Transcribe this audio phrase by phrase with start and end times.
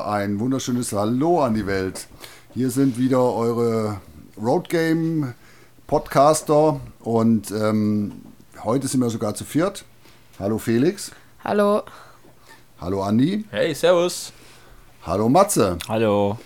[0.00, 2.06] Ein wunderschönes Hallo an die Welt.
[2.54, 4.00] Hier sind wieder eure
[4.40, 5.34] Roadgame
[5.86, 8.12] Podcaster und ähm,
[8.64, 9.84] heute sind wir sogar zu viert.
[10.40, 11.12] Hallo Felix.
[11.44, 11.82] Hallo.
[12.80, 13.44] Hallo Andi.
[13.50, 14.32] Hey, servus.
[15.02, 15.76] Hallo Matze.
[15.88, 16.38] Hallo.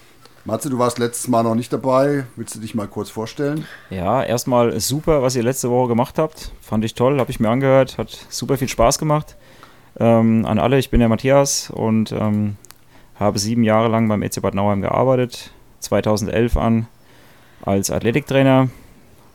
[0.44, 2.26] Matze, du warst letztes Mal noch nicht dabei.
[2.34, 3.64] Willst du dich mal kurz vorstellen?
[3.90, 6.50] Ja, erstmal super, was ihr letzte Woche gemacht habt.
[6.60, 7.96] Fand ich toll, habe ich mir angehört.
[7.96, 9.36] Hat super viel Spaß gemacht.
[9.98, 12.56] Ähm, an alle, ich bin der Matthias und ähm,
[13.18, 15.50] habe sieben Jahre lang beim EC Bad Nauheim gearbeitet.
[15.80, 16.86] 2011 an
[17.62, 18.68] als Athletiktrainer.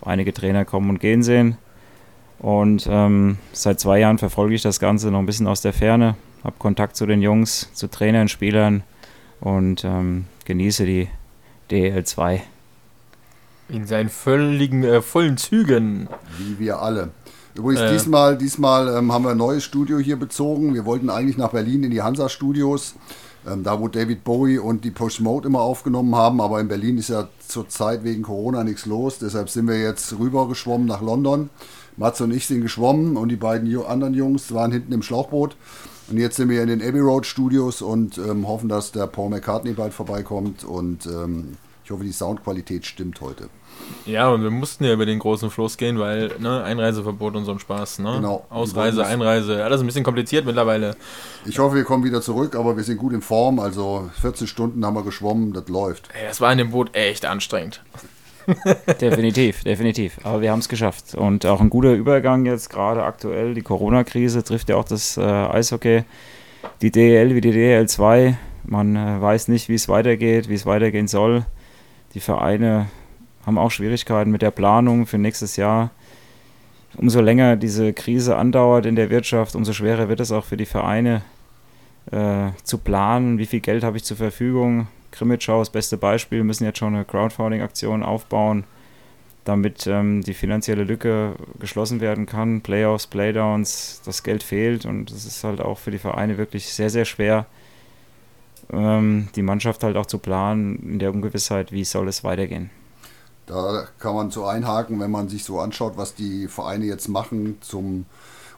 [0.03, 1.57] Einige Trainer kommen und gehen sehen.
[2.39, 6.15] Und ähm, seit zwei Jahren verfolge ich das Ganze noch ein bisschen aus der Ferne.
[6.43, 8.83] Habe Kontakt zu den Jungs, zu Trainern, Spielern
[9.39, 11.07] und ähm, genieße die
[11.69, 12.41] DL2.
[13.69, 16.09] In seinen völligen, äh, vollen Zügen.
[16.39, 17.11] Wie wir alle.
[17.53, 17.91] Übrigens, äh.
[17.91, 20.73] diesmal, diesmal ähm, haben wir ein neues Studio hier bezogen.
[20.73, 22.95] Wir wollten eigentlich nach Berlin in die Hansa-Studios,
[23.47, 26.41] ähm, da wo David Bowie und die Push Mode immer aufgenommen haben.
[26.41, 29.19] Aber in Berlin ist ja zurzeit wegen Corona nichts los.
[29.19, 31.49] Deshalb sind wir jetzt rübergeschwommen nach London.
[31.97, 35.55] Matze und ich sind geschwommen und die beiden anderen Jungs waren hinten im Schlauchboot.
[36.09, 39.29] Und jetzt sind wir in den Abbey Road Studios und ähm, hoffen, dass der Paul
[39.29, 40.63] McCartney bald vorbeikommt.
[40.63, 43.49] Und ähm, ich hoffe, die Soundqualität stimmt heute.
[44.05, 47.51] Ja, und wir mussten ja über den großen Fluss gehen, weil ne, Einreiseverbot und so
[47.51, 47.99] ein Spaß.
[47.99, 48.13] Ne?
[48.15, 48.45] Genau.
[48.49, 50.95] Ausreise, Einreise, alles ein bisschen kompliziert mittlerweile.
[51.45, 53.59] Ich hoffe, wir kommen wieder zurück, aber wir sind gut in Form.
[53.59, 56.09] Also 14 Stunden haben wir geschwommen, das läuft.
[56.13, 57.81] Ey, das war in dem Boot echt anstrengend.
[59.01, 60.19] definitiv, definitiv.
[60.23, 61.15] Aber wir haben es geschafft.
[61.15, 63.53] Und auch ein guter Übergang jetzt gerade aktuell.
[63.53, 66.03] Die Corona-Krise trifft ja auch das äh, Eishockey.
[66.81, 68.35] Die DEL wie die DEL2.
[68.63, 71.45] Man äh, weiß nicht, wie es weitergeht, wie es weitergehen soll.
[72.13, 72.87] Die Vereine
[73.45, 75.91] haben auch Schwierigkeiten mit der Planung für nächstes Jahr.
[76.97, 80.65] Umso länger diese Krise andauert in der Wirtschaft, umso schwerer wird es auch für die
[80.65, 81.21] Vereine
[82.11, 84.87] äh, zu planen, wie viel Geld habe ich zur Verfügung.
[85.11, 88.63] Krimitschau, das beste Beispiel, wir müssen jetzt schon eine Crowdfunding-Aktion aufbauen,
[89.43, 92.61] damit ähm, die finanzielle Lücke geschlossen werden kann.
[92.61, 96.89] Playoffs, Playdowns, das Geld fehlt und es ist halt auch für die Vereine wirklich sehr,
[96.89, 97.45] sehr schwer,
[98.71, 102.69] ähm, die Mannschaft halt auch zu planen in der Ungewissheit, wie soll es weitergehen.
[103.51, 107.57] Da kann man so einhaken, wenn man sich so anschaut, was die Vereine jetzt machen,
[107.59, 108.05] zum,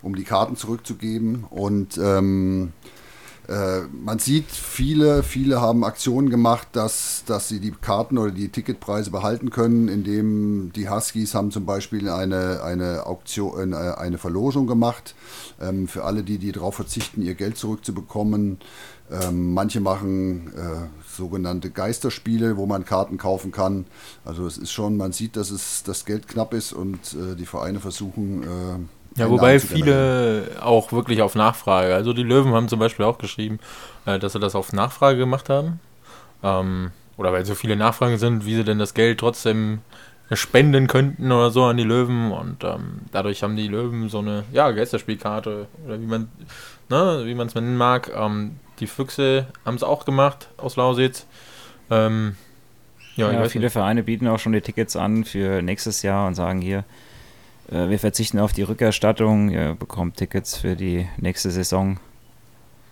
[0.04, 1.46] um die Karten zurückzugeben.
[1.50, 2.74] Und ähm,
[3.48, 8.50] äh, man sieht, viele, viele haben Aktionen gemacht, dass, dass sie die Karten oder die
[8.50, 14.68] Ticketpreise behalten können, indem die Huskies haben zum Beispiel eine, eine Auktion, äh, eine Verlosung
[14.68, 15.16] gemacht,
[15.59, 18.59] ähm, für alle, die, die darauf verzichten, ihr Geld zurückzubekommen.
[19.12, 23.85] Ähm, manche machen äh, sogenannte Geisterspiele, wo man Karten kaufen kann.
[24.25, 27.46] Also es ist schon, man sieht, dass es das Geld knapp ist und äh, die
[27.46, 28.44] Vereine versuchen.
[28.44, 31.94] Äh, ja, wobei viele auch wirklich auf Nachfrage.
[31.94, 33.59] Also die Löwen haben zum Beispiel auch geschrieben,
[34.06, 35.79] äh, dass sie das auf Nachfrage gemacht haben.
[36.41, 39.81] Ähm, oder weil so viele Nachfragen sind, wie sie denn das Geld trotzdem
[40.31, 44.46] spenden könnten oder so an die Löwen und ähm, dadurch haben die Löwen so eine
[44.52, 46.29] ja Geisterspielkarte oder wie man
[46.90, 51.25] ne, wie man es nennen mag ähm, die Füchse haben es auch gemacht aus Lausitz.
[51.89, 52.35] Ähm,
[53.16, 53.73] ja, ja viele nicht.
[53.73, 56.84] Vereine bieten auch schon die Tickets an für nächstes Jahr und sagen hier,
[57.72, 62.00] äh, wir verzichten auf die Rückerstattung, ihr bekommt Tickets für die nächste Saison.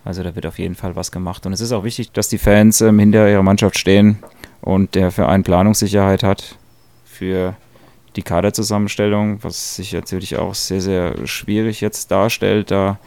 [0.03, 1.45] Also da wird auf jeden Fall was gemacht.
[1.45, 4.19] Und es ist auch wichtig, dass die Fans ähm, hinter ihrer Mannschaft stehen
[4.61, 6.57] und der Verein Planungssicherheit hat
[7.05, 7.55] für
[8.15, 12.99] die Kaderzusammenstellung, was sich natürlich auch sehr, sehr schwierig jetzt darstellt, da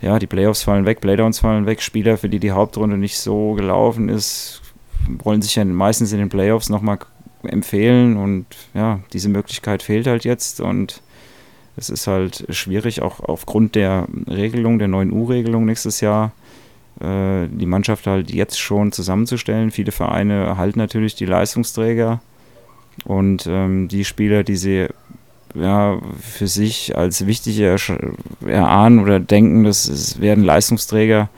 [0.00, 3.54] ja, die Playoffs fallen weg, Playdowns fallen weg, Spieler, für die die Hauptrunde nicht so
[3.54, 4.62] gelaufen ist,
[5.08, 6.98] wollen sich ja meistens in den Playoffs nochmal
[7.42, 11.02] empfehlen und ja, diese Möglichkeit fehlt halt jetzt und
[11.76, 16.32] es ist halt schwierig, auch aufgrund der Regelung, der neuen U-Regelung nächstes Jahr,
[17.00, 19.70] äh, die Mannschaft halt jetzt schon zusammenzustellen.
[19.70, 22.20] Viele Vereine erhalten natürlich die Leistungsträger
[23.04, 24.88] und ähm, die Spieler, die sie
[25.54, 31.28] ja, für sich als wichtig erahnen oder denken, dass es werden Leistungsträger.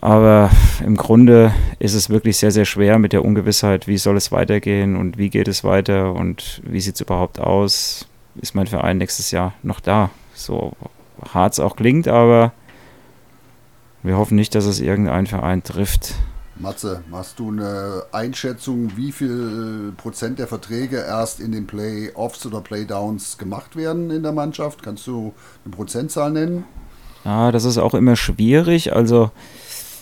[0.00, 0.50] Aber
[0.84, 4.94] im Grunde ist es wirklich sehr, sehr schwer mit der Ungewissheit, wie soll es weitergehen
[4.96, 8.06] und wie geht es weiter und wie sieht es überhaupt aus.
[8.36, 10.10] Ist mein Verein nächstes Jahr noch da?
[10.34, 10.72] So
[11.32, 12.52] hart es auch klingt, aber
[14.02, 16.14] wir hoffen nicht, dass es irgendein Verein trifft.
[16.58, 22.60] Matze, hast du eine Einschätzung, wie viel Prozent der Verträge erst in den Playoffs oder
[22.60, 24.82] Playdowns gemacht werden in der Mannschaft?
[24.82, 26.64] Kannst du eine Prozentzahl nennen?
[27.24, 28.94] Ja, das ist auch immer schwierig.
[28.94, 29.30] Also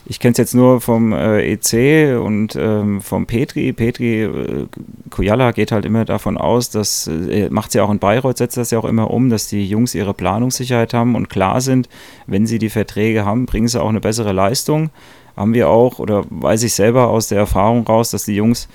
[0.07, 3.73] ich kenne es jetzt nur vom äh, EC und ähm, vom Petri.
[3.73, 4.67] Petri äh,
[5.11, 8.71] Kujala geht halt immer davon aus, dass, äh, macht sie auch in Bayreuth, setzt das
[8.71, 11.89] ja auch immer um, dass die Jungs ihre Planungssicherheit haben und klar sind,
[12.27, 14.91] wenn sie die Verträge haben, bringen sie auch eine bessere Leistung.
[15.37, 18.69] Haben wir auch, oder weiß ich selber aus der Erfahrung raus, dass die Jungs,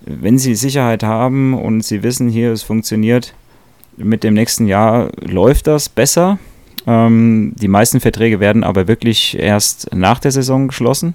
[0.00, 3.34] wenn sie Sicherheit haben und sie wissen, hier, es funktioniert,
[3.96, 6.38] mit dem nächsten Jahr läuft das besser.
[6.86, 11.14] Ähm, die meisten Verträge werden aber wirklich erst nach der Saison geschlossen.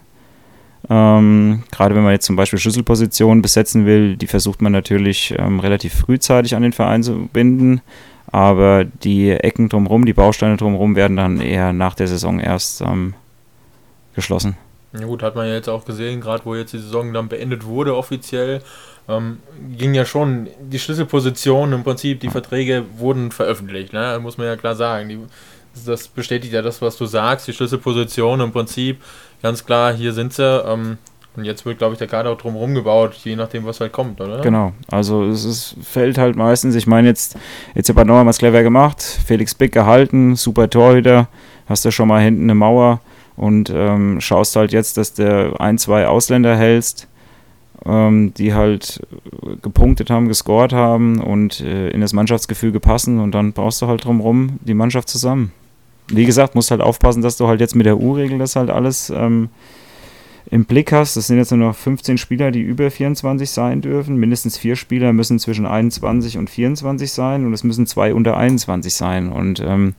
[0.89, 5.59] Ähm, gerade wenn man jetzt zum Beispiel Schlüsselpositionen besetzen will, die versucht man natürlich ähm,
[5.59, 7.81] relativ frühzeitig an den Verein zu binden.
[8.27, 13.13] Aber die Ecken drumherum, die Bausteine drumherum werden dann eher nach der Saison erst ähm,
[14.15, 14.55] geschlossen.
[14.93, 17.65] Ja gut, hat man ja jetzt auch gesehen, gerade wo jetzt die Saison dann beendet
[17.65, 18.61] wurde offiziell,
[19.07, 19.39] ähm,
[19.77, 24.19] ging ja schon die Schlüsselpositionen im Prinzip, die Verträge wurden veröffentlicht, ne?
[24.21, 25.09] muss man ja klar sagen.
[25.09, 25.19] Die,
[25.85, 29.01] das bestätigt ja das, was du sagst, die Schlüsselpositionen im Prinzip,
[29.41, 30.43] ganz klar, hier sind sie.
[30.43, 30.97] Ähm,
[31.37, 34.19] und jetzt wird, glaube ich, der Kader auch drumherum gebaut, je nachdem, was halt kommt,
[34.19, 34.41] oder?
[34.41, 37.37] Genau, also es ist, fällt halt meistens, ich meine jetzt,
[37.73, 41.29] jetzt hat Neuer mal clever gemacht, Felix Bick gehalten, super Torhüter,
[41.67, 42.99] hast du schon mal hinten eine Mauer
[43.35, 47.07] und ähm, schaust halt jetzt, dass du ein, zwei Ausländer hältst,
[47.85, 49.01] ähm, die halt
[49.61, 54.05] gepunktet haben, gescored haben und äh, in das Mannschaftsgefüge passen und dann brauchst du halt
[54.05, 55.51] drumherum die Mannschaft zusammen.
[56.07, 59.09] Wie gesagt, musst halt aufpassen, dass du halt jetzt mit der U-Regel das halt alles
[59.09, 59.49] ähm,
[60.49, 61.15] im Blick hast.
[61.15, 64.17] Das sind jetzt nur noch 15 Spieler, die über 24 sein dürfen.
[64.17, 68.93] Mindestens vier Spieler müssen zwischen 21 und 24 sein und es müssen zwei unter 21
[68.93, 69.31] sein.
[69.31, 69.93] Und ähm,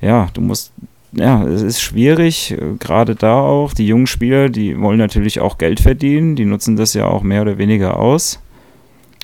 [0.00, 0.72] ja, du musst
[1.12, 3.74] ja, es ist schwierig, äh, gerade da auch.
[3.74, 7.42] Die jungen Spieler, die wollen natürlich auch Geld verdienen, die nutzen das ja auch mehr
[7.42, 8.40] oder weniger aus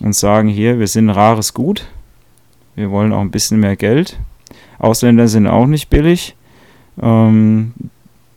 [0.00, 1.86] und sagen hier, wir sind ein rares Gut,
[2.74, 4.18] wir wollen auch ein bisschen mehr Geld.
[4.78, 6.36] Ausländer sind auch nicht billig.
[7.00, 7.72] Ähm,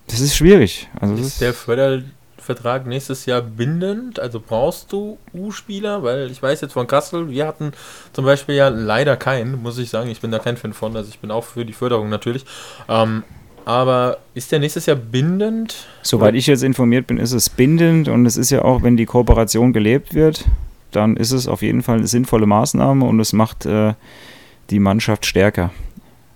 [0.07, 0.89] das ist schwierig.
[0.99, 4.19] Also ist, ist der Fördervertrag nächstes Jahr bindend?
[4.19, 6.01] Also brauchst du U-Spieler?
[6.01, 7.73] Weil ich weiß jetzt von Kassel, wir hatten
[8.13, 10.09] zum Beispiel ja leider keinen, muss ich sagen.
[10.09, 12.45] Ich bin da kein Fan von, also ich bin auch für die Förderung natürlich.
[12.89, 13.23] Ähm,
[13.65, 15.87] aber ist der nächstes Jahr bindend?
[16.01, 19.05] Soweit ich jetzt informiert bin, ist es bindend und es ist ja auch, wenn die
[19.05, 20.45] Kooperation gelebt wird,
[20.91, 23.93] dann ist es auf jeden Fall eine sinnvolle Maßnahme und es macht äh,
[24.69, 25.71] die Mannschaft stärker.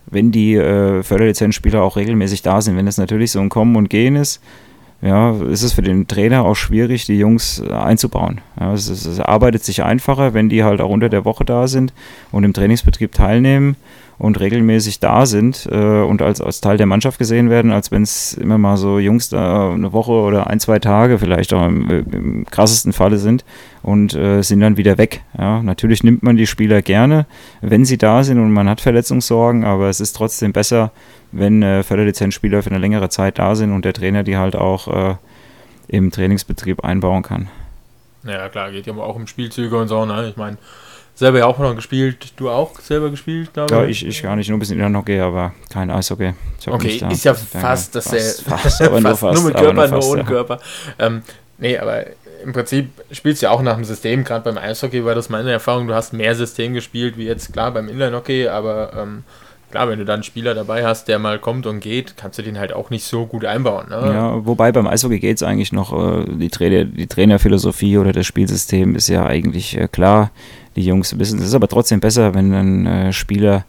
[0.07, 3.89] Wenn die äh, Förderlizenzspieler auch regelmäßig da sind, wenn es natürlich so ein Kommen und
[3.89, 4.41] Gehen ist,
[5.01, 8.41] ja, ist es für den Trainer auch schwierig, die Jungs äh, einzubauen.
[8.59, 11.67] Ja, es, es, es arbeitet sich einfacher, wenn die halt auch unter der Woche da
[11.67, 11.93] sind
[12.31, 13.75] und im Trainingsbetrieb teilnehmen
[14.17, 18.03] und regelmäßig da sind äh, und als, als Teil der Mannschaft gesehen werden, als wenn
[18.03, 21.89] es immer mal so Jungs da eine Woche oder ein, zwei Tage vielleicht auch im,
[21.89, 23.43] im krassesten Falle sind
[23.81, 25.21] und äh, sind dann wieder weg.
[25.37, 27.25] Ja, natürlich nimmt man die Spieler gerne,
[27.61, 30.91] wenn sie da sind und man hat Verletzungssorgen, aber es ist trotzdem besser,
[31.31, 34.87] wenn äh, Förderlizenzspieler für eine längere Zeit da sind und der Trainer die halt auch
[34.87, 35.15] äh,
[35.87, 37.49] im Trainingsbetrieb einbauen kann.
[38.23, 40.29] Ja, klar, geht ja auch um Spielzüge und so, ne?
[40.29, 40.57] Ich meine,
[41.15, 42.33] selber ja auch noch gespielt.
[42.35, 44.01] Du auch selber gespielt, glaube ich?
[44.01, 46.33] Ja, ich, ich gar nicht, nur ein bisschen Inlandhockey, aber kein Eishockey.
[46.67, 50.21] Okay, ist ja fast das fast, fast, nur, fast, nur mit Körper, nur, fast, ohne
[50.21, 50.27] ja.
[50.27, 50.59] Körper.
[50.99, 51.23] Ähm,
[51.57, 52.05] nee, aber
[52.43, 55.51] im Prinzip spielst du ja auch nach dem System, gerade beim Eishockey war das meine
[55.51, 59.23] Erfahrung, du hast mehr System gespielt wie jetzt klar beim Inlandhockey, aber ähm,
[59.71, 62.43] klar, wenn du dann einen Spieler dabei hast, der mal kommt und geht, kannst du
[62.43, 63.89] den halt auch nicht so gut einbauen.
[63.89, 63.95] Ne?
[63.95, 68.27] Ja, wobei beim Eishockey geht es eigentlich noch, äh, die, Trainer, die Trainerphilosophie oder das
[68.27, 70.31] Spielsystem ist ja eigentlich äh, klar
[70.75, 71.39] die Jungs wissen.
[71.39, 73.65] Es ist aber trotzdem besser, wenn ein äh, Spieler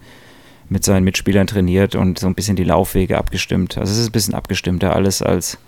[0.69, 3.79] mit seinen Mitspielern trainiert und so ein bisschen die Laufwege abgestimmt.
[3.79, 5.59] Also es ist ein bisschen abgestimmter alles, als,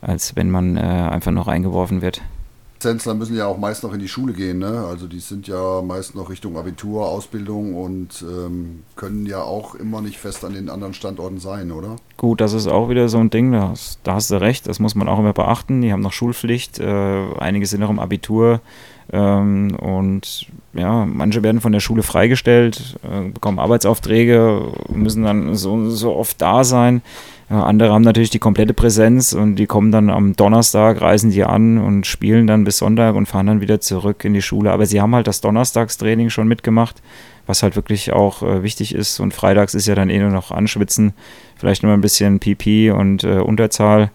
[0.00, 2.22] als wenn man äh, einfach noch reingeworfen wird.
[2.78, 4.84] Zenzler müssen ja auch meist noch in die Schule gehen, ne?
[4.86, 10.02] Also die sind ja meist noch Richtung Abitur, Ausbildung und ähm, können ja auch immer
[10.02, 11.96] nicht fest an den anderen Standorten sein, oder?
[12.18, 14.78] Gut, das ist auch wieder so ein Ding, da hast, da hast du recht, das
[14.78, 15.80] muss man auch immer beachten.
[15.80, 18.60] Die haben noch Schulpflicht, äh, einige sind noch im Abitur
[19.12, 25.90] ähm, und ja, manche werden von der Schule freigestellt, äh, bekommen Arbeitsaufträge, müssen dann so,
[25.90, 27.02] so oft da sein.
[27.48, 31.44] Ja, andere haben natürlich die komplette Präsenz und die kommen dann am Donnerstag, reisen die
[31.44, 34.72] an und spielen dann bis Sonntag und fahren dann wieder zurück in die Schule.
[34.72, 37.00] Aber sie haben halt das Donnerstagstraining schon mitgemacht,
[37.46, 39.20] was halt wirklich auch äh, wichtig ist.
[39.20, 41.12] Und freitags ist ja dann eh nur noch Anschwitzen,
[41.54, 44.10] vielleicht nur ein bisschen PP und äh, Unterzahl.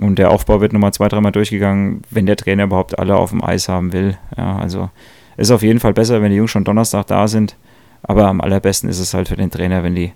[0.00, 3.44] Und der Aufbau wird nochmal zwei, dreimal durchgegangen, wenn der Trainer überhaupt alle auf dem
[3.44, 4.18] Eis haben will.
[4.36, 4.90] Ja, also
[5.36, 7.56] ist auf jeden Fall besser, wenn die Jungs schon Donnerstag da sind.
[8.02, 10.12] Aber am allerbesten ist es halt für den Trainer, wenn die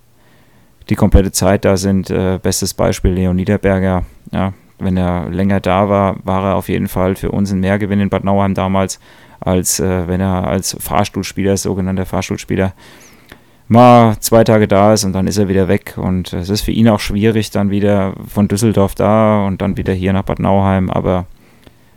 [0.89, 2.11] die komplette Zeit da sind.
[2.11, 4.05] Äh, bestes Beispiel Leon Niederberger.
[4.33, 8.01] Ja, wenn er länger da war, war er auf jeden Fall für uns ein Mehrgewinn
[8.01, 9.01] in Bad Nauheim damals,
[9.41, 12.75] als äh, wenn er als Fahrstuhlspieler, sogenannter Fahrstuhlspieler,
[13.69, 15.95] mal zwei Tage da ist und dann ist er wieder weg.
[15.97, 19.93] Und es ist für ihn auch schwierig, dann wieder von Düsseldorf da und dann wieder
[19.93, 20.91] hier nach Bad Nauheim.
[20.91, 21.27] Aber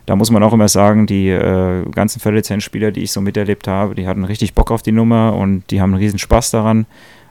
[0.05, 3.95] da muss man auch immer sagen, die äh, ganzen Verlizenzspieler, die ich so miterlebt habe,
[3.95, 6.85] die hatten richtig Bock auf die Nummer und die haben einen riesen Spaß daran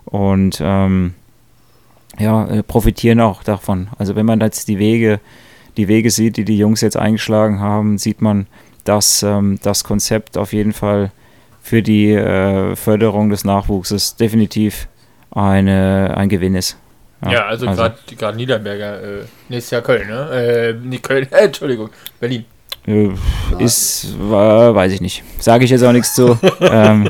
[0.05, 1.15] und ähm,
[2.19, 3.89] ja, äh, profitieren auch davon.
[3.99, 5.21] Also wenn man jetzt die Wege
[5.77, 8.47] die Wege sieht, die die Jungs jetzt eingeschlagen haben, sieht man,
[8.85, 11.13] dass ähm, das Konzept auf jeden Fall
[11.71, 14.89] für die äh, Förderung des Nachwuchses definitiv
[15.31, 16.77] eine, ein Gewinn ist.
[17.25, 20.31] Ja, ja also, also gerade Niederberger, äh, nächstes Jahr Köln, ne?
[20.33, 22.45] Äh, nicht Köln, äh, Entschuldigung, Berlin.
[22.89, 23.11] Äh,
[23.61, 25.23] ist, weiß ich nicht.
[25.39, 26.37] Sage ich jetzt auch nichts zu.
[26.61, 27.09] ähm,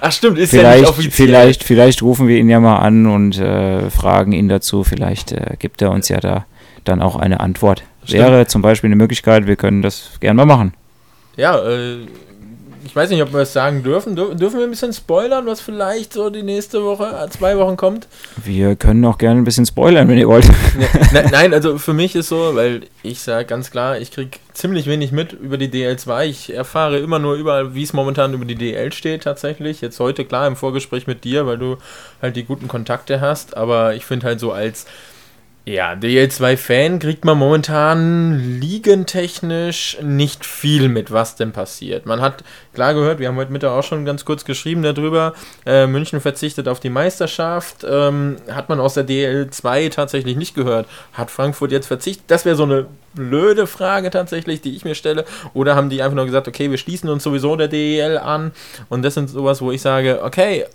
[0.00, 1.26] Ach stimmt, ist vielleicht, ja nicht offiziell.
[1.26, 4.84] Vielleicht, vielleicht rufen wir ihn ja mal an und äh, fragen ihn dazu.
[4.84, 6.46] Vielleicht äh, gibt er uns ja da
[6.84, 7.82] dann auch eine Antwort.
[8.04, 8.22] Stimmt.
[8.22, 10.72] Wäre zum Beispiel eine Möglichkeit, wir können das gerne mal machen.
[11.36, 12.06] Ja, äh,
[12.86, 14.14] ich weiß nicht, ob wir es sagen dürfen.
[14.14, 18.06] Dürfen wir ein bisschen spoilern, was vielleicht so die nächste Woche, äh, zwei Wochen kommt?
[18.42, 20.46] Wir können auch gerne ein bisschen spoilern, wenn ihr wollt.
[20.76, 24.38] Ne, ne, nein, also für mich ist so, weil ich sage ganz klar, ich kriege
[24.52, 26.26] ziemlich wenig mit über die DL2.
[26.26, 29.80] Ich erfahre immer nur überall, wie es momentan über die DL steht tatsächlich.
[29.80, 31.78] Jetzt heute klar im Vorgespräch mit dir, weil du
[32.20, 33.56] halt die guten Kontakte hast.
[33.56, 34.86] Aber ich finde halt so als
[35.68, 42.06] ja, DL2-Fan kriegt man momentan liegentechnisch nicht viel mit, was denn passiert.
[42.06, 45.34] Man hat klar gehört, wir haben heute Mittag auch schon ganz kurz geschrieben darüber,
[45.66, 50.86] äh, München verzichtet auf die Meisterschaft, ähm, hat man aus der DL2 tatsächlich nicht gehört.
[51.14, 52.26] Hat Frankfurt jetzt verzichtet?
[52.28, 55.24] Das wäre so eine blöde Frage tatsächlich, die ich mir stelle.
[55.52, 58.52] Oder haben die einfach nur gesagt, okay, wir schließen uns sowieso der DEL an
[58.88, 60.66] und das sind sowas, wo ich sage, okay,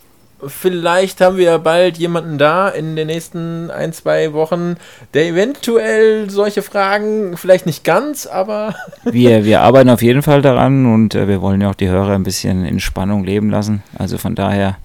[0.47, 4.75] vielleicht haben wir ja bald jemanden da in den nächsten ein, zwei Wochen,
[5.13, 8.75] der eventuell solche Fragen, vielleicht nicht ganz, aber.
[9.03, 12.13] wir, wir arbeiten auf jeden Fall daran und äh, wir wollen ja auch die Hörer
[12.13, 13.83] ein bisschen in Spannung leben lassen.
[13.97, 14.77] Also von daher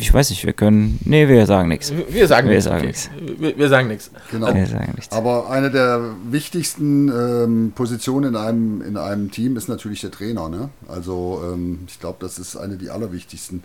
[0.00, 0.98] ich weiß nicht, wir können.
[1.04, 1.92] Nee, wir sagen nichts.
[2.08, 2.66] Wir sagen nichts.
[2.66, 2.94] Okay.
[3.38, 4.10] Wir, wir, sagen nichts.
[4.30, 4.54] Genau.
[4.54, 5.14] Wir sagen nichts.
[5.14, 10.48] Aber eine der wichtigsten ähm, Positionen in einem, in einem Team ist natürlich der Trainer.
[10.48, 10.70] Ne?
[10.88, 13.62] Also ähm, ich glaube, das ist eine der allerwichtigsten.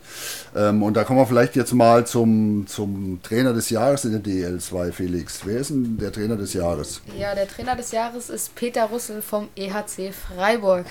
[0.56, 4.22] Ähm, und da kommen wir vielleicht jetzt mal zum, zum Trainer des Jahres in der
[4.22, 5.42] DL2, Felix.
[5.46, 7.01] Wer ist denn der Trainer des Jahres?
[7.18, 10.86] Ja, der Trainer des Jahres ist Peter Russell vom EHC Freiburg.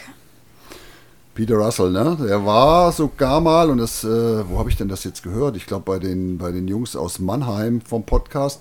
[1.35, 2.17] Peter Russell, ne?
[2.27, 4.09] Der war sogar mal, und das, äh,
[4.49, 5.57] wo habe ich denn das jetzt gehört?
[5.57, 8.61] Ich glaube bei den, bei den Jungs aus Mannheim vom Podcast.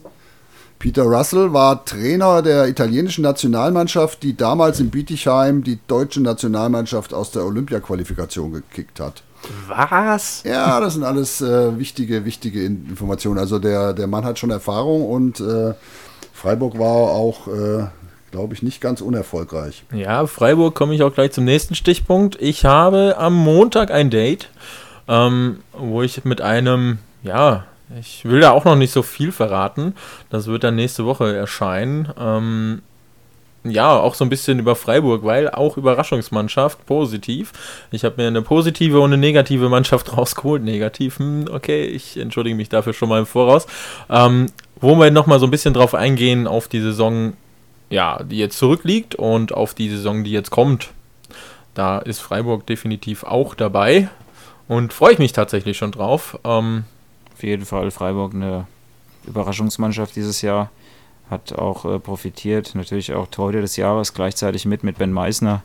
[0.80, 7.32] Peter Russell war Trainer der italienischen Nationalmannschaft, die damals in Bietigheim die deutsche Nationalmannschaft aus
[7.32, 9.24] der Olympia-Qualifikation gekickt hat.
[9.68, 10.44] Was?
[10.44, 13.40] Ja, das sind alles äh, wichtige, wichtige Informationen.
[13.40, 15.74] Also der, der Mann hat schon Erfahrung und äh,
[16.34, 17.86] Freiburg war auch äh,
[18.34, 19.84] glaube ich, nicht ganz unerfolgreich.
[19.94, 22.36] Ja, Freiburg komme ich auch gleich zum nächsten Stichpunkt.
[22.42, 24.50] Ich habe am Montag ein Date,
[25.08, 27.66] ähm, wo ich mit einem, ja,
[28.00, 29.94] ich will da auch noch nicht so viel verraten.
[30.32, 32.10] Das wird dann nächste Woche erscheinen.
[32.20, 32.82] Ähm,
[33.66, 37.54] ja, auch so ein bisschen über Freiburg, weil auch Überraschungsmannschaft, positiv.
[37.92, 40.64] Ich habe mir eine positive und eine negative Mannschaft rausgeholt.
[40.64, 43.68] Negativ, hm, okay, ich entschuldige mich dafür schon mal im Voraus.
[44.10, 44.48] Ähm,
[44.82, 47.34] wo wir nochmal so ein bisschen drauf eingehen, auf die Saison
[47.94, 50.90] ja, die jetzt zurückliegt und auf die Saison, die jetzt kommt.
[51.76, 54.10] Da ist Freiburg definitiv auch dabei
[54.68, 56.40] und freue ich mich tatsächlich schon drauf.
[56.44, 56.86] Ähm,
[57.36, 58.66] Auf jeden Fall Freiburg eine
[59.28, 60.72] Überraschungsmannschaft dieses Jahr.
[61.30, 65.64] Hat auch äh, profitiert, natürlich auch Torhüter des Jahres gleichzeitig mit, mit Ben Meissner.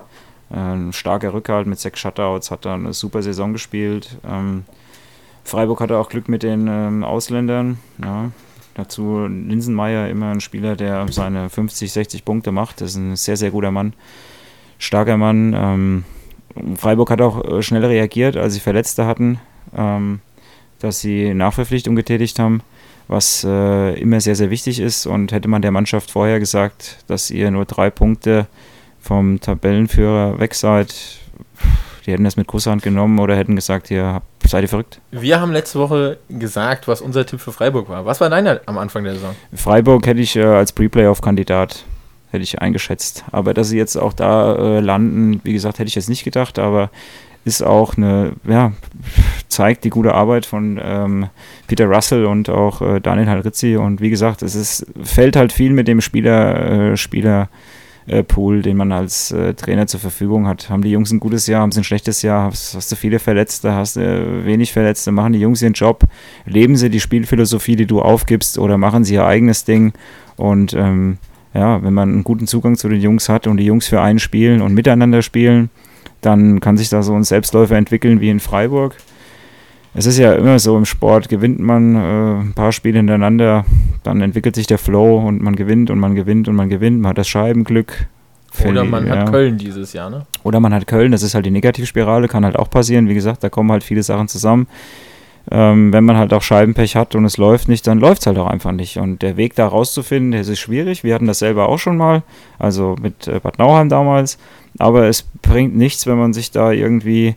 [0.51, 4.19] Ein starker Rückhalt mit sechs Shutouts, hat da eine super Saison gespielt.
[4.27, 4.67] Ähm,
[5.45, 7.79] Freiburg hatte auch Glück mit den ähm, Ausländern.
[8.03, 8.31] Ja,
[8.79, 12.81] Dazu Linsenmeier, immer ein Spieler, der seine 50, 60 Punkte macht.
[12.81, 13.93] Das ist ein sehr, sehr guter Mann.
[14.79, 15.53] Starker Mann.
[15.53, 16.05] Ähm,
[16.77, 19.41] Freiburg hat auch äh, schnell reagiert, als sie Verletzte hatten,
[19.77, 20.21] ähm,
[20.79, 22.61] dass sie Nachverpflichtung getätigt haben,
[23.09, 25.07] was äh, immer sehr, sehr wichtig ist.
[25.07, 28.47] Und hätte man der Mannschaft vorher gesagt, dass ihr nur drei Punkte
[29.01, 30.95] vom Tabellenführer weg seid,
[32.07, 35.01] die hätten das mit Kusshand genommen oder hätten gesagt, ihr seid ihr verrückt.
[35.11, 38.07] Wir haben letzte Woche gesagt, was unser Tipp für Freiburg war.
[38.07, 39.35] Was war deiner am Anfang der Saison?
[39.55, 41.85] Freiburg hätte ich äh, als Pre-Playoff-Kandidat
[42.31, 43.25] hätte ich eingeschätzt.
[43.33, 46.59] Aber dass sie jetzt auch da äh, landen, wie gesagt, hätte ich jetzt nicht gedacht,
[46.59, 46.91] aber
[47.45, 48.73] ist auch eine, ja,
[49.49, 51.29] zeigt die gute Arbeit von ähm,
[51.67, 53.77] Peter Russell und auch äh, Daniel Halrizzi.
[53.77, 57.49] Und wie gesagt, es ist, fällt halt viel mit dem Spieler, äh, Spieler
[58.09, 60.71] äh, Pool, den man als äh, Trainer zur Verfügung hat.
[60.71, 63.19] Haben die Jungs ein gutes Jahr, haben sie ein schlechtes Jahr, hast, hast du viele
[63.19, 66.05] Verletzte, hast du äh, wenig Verletzte, machen die Jungs ihren Job,
[66.45, 69.93] leben sie die Spielphilosophie, die du aufgibst, oder machen sie ihr eigenes Ding
[70.37, 71.19] und ähm,
[71.55, 74.19] ja, wenn man einen guten Zugang zu den Jungs hat und die Jungs für einen
[74.19, 75.71] spielen und miteinander spielen,
[76.21, 78.97] dann kann sich da so ein Selbstläufer entwickeln wie in Freiburg
[79.95, 83.65] es ist ja immer so im Sport, gewinnt man äh, ein paar Spiele hintereinander,
[84.03, 87.11] dann entwickelt sich der Flow und man gewinnt und man gewinnt und man gewinnt, man
[87.11, 88.07] hat das Scheibenglück.
[88.67, 89.19] Oder man ja.
[89.19, 90.27] hat Köln dieses Jahr, ne?
[90.43, 93.09] Oder man hat Köln, das ist halt die Negativspirale, kann halt auch passieren.
[93.09, 94.67] Wie gesagt, da kommen halt viele Sachen zusammen.
[95.51, 98.39] ähm, wenn man halt auch Scheibenpech hat und es läuft nicht, dann läuft es halt
[98.39, 98.99] auch einfach nicht.
[98.99, 101.05] Und der Weg da rauszufinden, der ist schwierig.
[101.05, 102.23] Wir hatten das selber auch schon mal,
[102.59, 104.39] also mit äh, Bad Nauheim damals.
[104.79, 107.35] Aber es bringt nichts, wenn man sich da irgendwie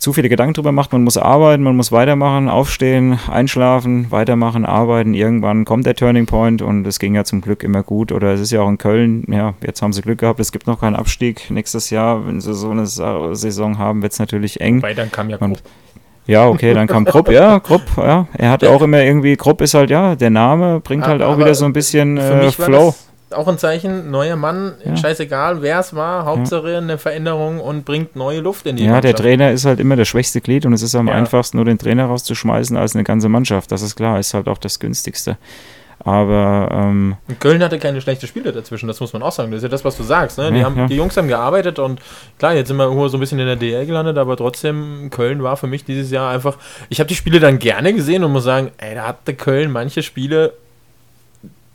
[0.00, 0.92] zu viele Gedanken drüber macht.
[0.92, 5.12] Man muss arbeiten, man muss weitermachen, aufstehen, einschlafen, weitermachen, arbeiten.
[5.12, 8.10] Irgendwann kommt der Turning Point und es ging ja zum Glück immer gut.
[8.10, 10.66] Oder es ist ja auch in Köln, ja, jetzt haben sie Glück gehabt, es gibt
[10.66, 11.50] noch keinen Abstieg.
[11.50, 14.82] Nächstes Jahr, wenn sie so eine Saison haben, wird es natürlich eng.
[14.82, 15.58] Weil dann kam ja Krupp.
[16.26, 18.26] Ja, okay, dann kam Krupp, ja, Krupp, ja.
[18.38, 21.54] Er hat auch immer irgendwie, Krupp ist halt, ja, der Name bringt halt auch wieder
[21.54, 22.94] so ein bisschen äh, Flow
[23.32, 24.96] auch ein Zeichen, neuer Mann, ja.
[24.96, 29.18] scheißegal, wer es war, Hauptsache eine Veränderung und bringt neue Luft in die Ja, Mannschaft.
[29.18, 31.14] der Trainer ist halt immer das schwächste Glied und es ist am ja.
[31.14, 33.72] einfachsten, nur den Trainer rauszuschmeißen als eine ganze Mannschaft.
[33.72, 35.36] Das ist klar, ist halt auch das günstigste.
[36.02, 39.50] Aber ähm, Köln hatte keine schlechte Spiele dazwischen, das muss man auch sagen.
[39.50, 40.38] Das ist ja das, was du sagst.
[40.38, 40.50] Ne?
[40.50, 40.86] Die, ja, haben, ja.
[40.86, 42.00] die Jungs haben gearbeitet und
[42.38, 45.58] klar, jetzt sind wir so ein bisschen in der DL gelandet, aber trotzdem, Köln war
[45.58, 46.56] für mich dieses Jahr einfach.
[46.88, 50.02] Ich habe die Spiele dann gerne gesehen und muss sagen, ey, da hatte Köln manche
[50.02, 50.54] Spiele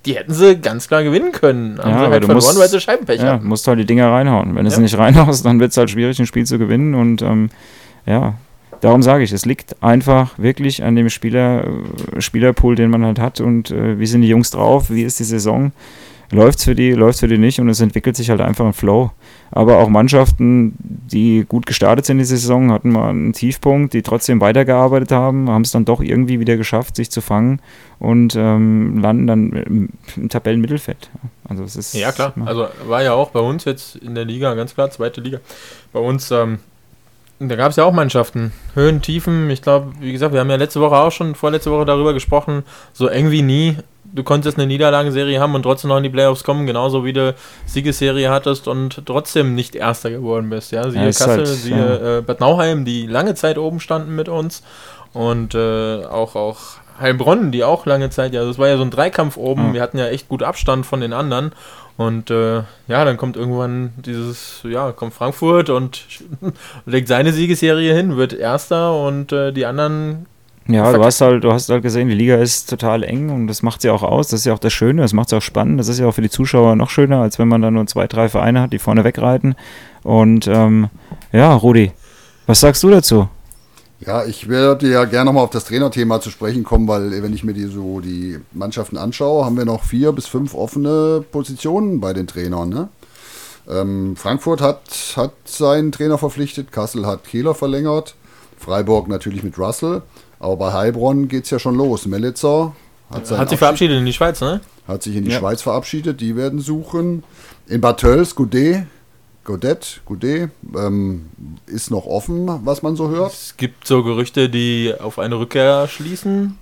[0.06, 1.78] die hätten sie ganz klar gewinnen können.
[1.80, 3.48] Haben ja, sie halt verloren, musst, weil sie Scheibenpech ja, hatten.
[3.48, 4.56] musst halt die Dinger reinhauen.
[4.56, 4.76] Wenn du ja.
[4.76, 6.96] es nicht reinhaust, dann wird es halt schwierig, ein Spiel zu gewinnen.
[6.96, 7.50] Und ähm,
[8.06, 8.36] ja,
[8.82, 11.66] darum sage ich, es liegt einfach wirklich an dem Spieler,
[12.16, 15.20] äh, Spielerpool, den man halt hat und äh, wie sind die Jungs drauf, wie ist
[15.20, 15.72] die Saison
[16.32, 18.74] läuft es für die, läuft für die nicht und es entwickelt sich halt einfach ein
[18.74, 19.12] Flow.
[19.56, 24.02] Aber auch Mannschaften, die gut gestartet sind in dieser Saison, hatten mal einen Tiefpunkt, die
[24.02, 27.62] trotzdem weitergearbeitet haben, haben es dann doch irgendwie wieder geschafft, sich zu fangen
[27.98, 31.10] und ähm, landen dann im, im Tabellenmittelfeld.
[31.48, 32.34] Also es ist ja klar.
[32.44, 35.40] Also war ja auch bei uns jetzt in der Liga ganz klar zweite Liga.
[35.94, 36.60] Bei uns ähm,
[37.40, 39.50] da gab es ja auch Mannschaften, Höhen, Tiefen.
[39.50, 42.64] Ich glaube, wie gesagt, wir haben ja letzte Woche auch schon, vorletzte Woche darüber gesprochen,
[42.94, 43.78] so eng wie nie
[44.16, 47.36] du konntest eine Niederlagenserie haben und trotzdem noch in die Playoffs kommen, genauso wie du
[47.66, 50.72] Siegesserie hattest und trotzdem nicht Erster geworden bist.
[50.72, 52.18] Ja, siehe ja, Kassel, halt, siehe ja.
[52.18, 54.64] äh, Bad Nauheim, die lange Zeit oben standen mit uns
[55.14, 56.58] und äh, auch, auch
[57.00, 59.74] Heilbronn, die auch lange Zeit, ja, das war ja so ein Dreikampf oben, mhm.
[59.74, 61.52] wir hatten ja echt gut Abstand von den anderen
[61.98, 66.06] und äh, ja, dann kommt irgendwann dieses, ja, kommt Frankfurt und
[66.86, 70.26] legt seine Siegesserie hin, wird Erster und äh, die anderen
[70.68, 73.62] ja, du hast halt, du hast halt gesehen, die Liga ist total eng und das
[73.62, 74.30] macht sie auch aus.
[74.30, 75.80] Das ist ja auch das Schöne, das macht es auch spannend.
[75.80, 78.08] Das ist ja auch für die Zuschauer noch schöner, als wenn man da nur zwei,
[78.08, 79.54] drei Vereine hat, die vorne wegreiten.
[80.02, 80.90] Und ähm,
[81.32, 81.92] ja, Rudi,
[82.48, 83.30] was sagst du dazu?
[84.00, 87.44] Ja, ich werde ja gerne nochmal auf das Trainerthema zu sprechen kommen, weil wenn ich
[87.44, 92.14] mir die so die Mannschaften anschaue, haben wir noch vier bis fünf offene Positionen bei
[92.14, 92.70] den Trainern.
[92.70, 92.90] Ne?
[93.70, 94.82] Ähm, Frankfurt hat,
[95.16, 98.16] hat seinen Trainer verpflichtet, Kassel hat Kehler verlängert,
[98.58, 100.02] Freiburg natürlich mit Russell.
[100.40, 102.06] Aber bei Heilbronn geht es ja schon los.
[102.06, 102.76] Melitzer
[103.10, 104.62] hat, hat sich verabschiedet in die Schweiz, ne?
[104.88, 105.40] Hat sich in die ja.
[105.40, 107.24] Schweiz verabschiedet, die werden suchen.
[107.68, 108.86] In Bad Tölz, Goudet,
[109.46, 111.28] Godet, Goudet, ähm,
[111.68, 113.32] ist noch offen, was man so hört.
[113.32, 116.58] Es gibt so Gerüchte, die auf eine Rückkehr schließen.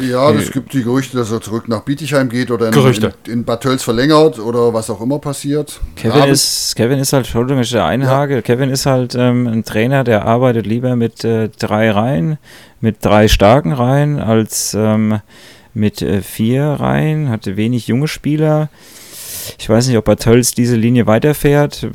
[0.00, 3.44] Ja, es gibt die Gerüchte, dass er zurück nach Bietigheim geht oder in, in, in,
[3.44, 5.80] Bad Tölz verlängert oder was auch immer passiert.
[5.96, 8.42] Kevin, ist, Kevin ist halt, Entschuldigung, ich einhage, ja.
[8.42, 12.38] Kevin ist halt ähm, ein Trainer, der arbeitet lieber mit äh, drei Reihen,
[12.80, 15.20] mit drei starken Reihen als ähm,
[15.74, 18.68] mit äh, vier Reihen, hatte wenig junge Spieler.
[19.58, 21.88] Ich weiß nicht, ob Bad Tölz diese Linie weiterfährt.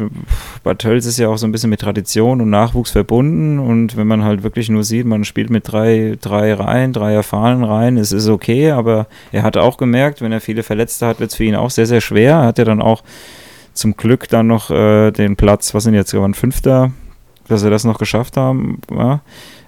[0.63, 4.07] Bad Tölz ist ja auch so ein bisschen mit Tradition und Nachwuchs verbunden und wenn
[4.07, 8.11] man halt wirklich nur sieht, man spielt mit drei, drei Reihen, drei erfahrenen Reihen, es
[8.11, 11.43] ist okay, aber er hat auch gemerkt, wenn er viele Verletzte hat, wird es für
[11.43, 12.31] ihn auch sehr, sehr schwer.
[12.31, 13.03] Er hat ja dann auch
[13.73, 16.91] zum Glück dann noch äh, den Platz, was sind jetzt gewonnen, Fünfter,
[17.47, 18.79] dass er das noch geschafft haben.
[18.91, 19.21] Ja.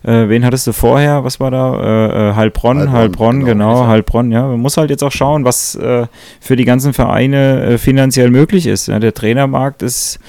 [0.06, 1.24] Äh, wen hattest du vorher?
[1.24, 1.74] Was war da?
[1.74, 4.48] Äh, äh, Heilbronn, Heilbronn, Heilbronn genau, genau Heilbronn, ja.
[4.48, 6.06] Man muss halt jetzt auch schauen, was äh,
[6.40, 8.88] für die ganzen Vereine äh, finanziell möglich ist.
[8.88, 10.20] Ja, der Trainermarkt ist,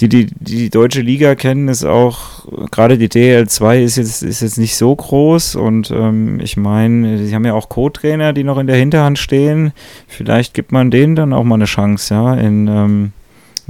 [0.00, 4.58] die, die die deutsche Liga kennen, ist auch, gerade die DL2 ist jetzt, ist jetzt
[4.58, 8.66] nicht so groß und ähm, ich meine, sie haben ja auch Co-Trainer, die noch in
[8.66, 9.72] der Hinterhand stehen.
[10.08, 13.12] Vielleicht gibt man denen dann auch mal eine Chance, ja, in ähm,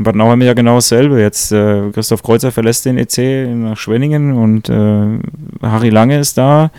[0.02, 1.20] in Bad Nauheim ja genau dasselbe.
[1.20, 5.20] Jetzt äh, Christoph Kreuzer verlässt den EC nach Schwenningen und äh,
[5.62, 6.70] Harry Lange ist da.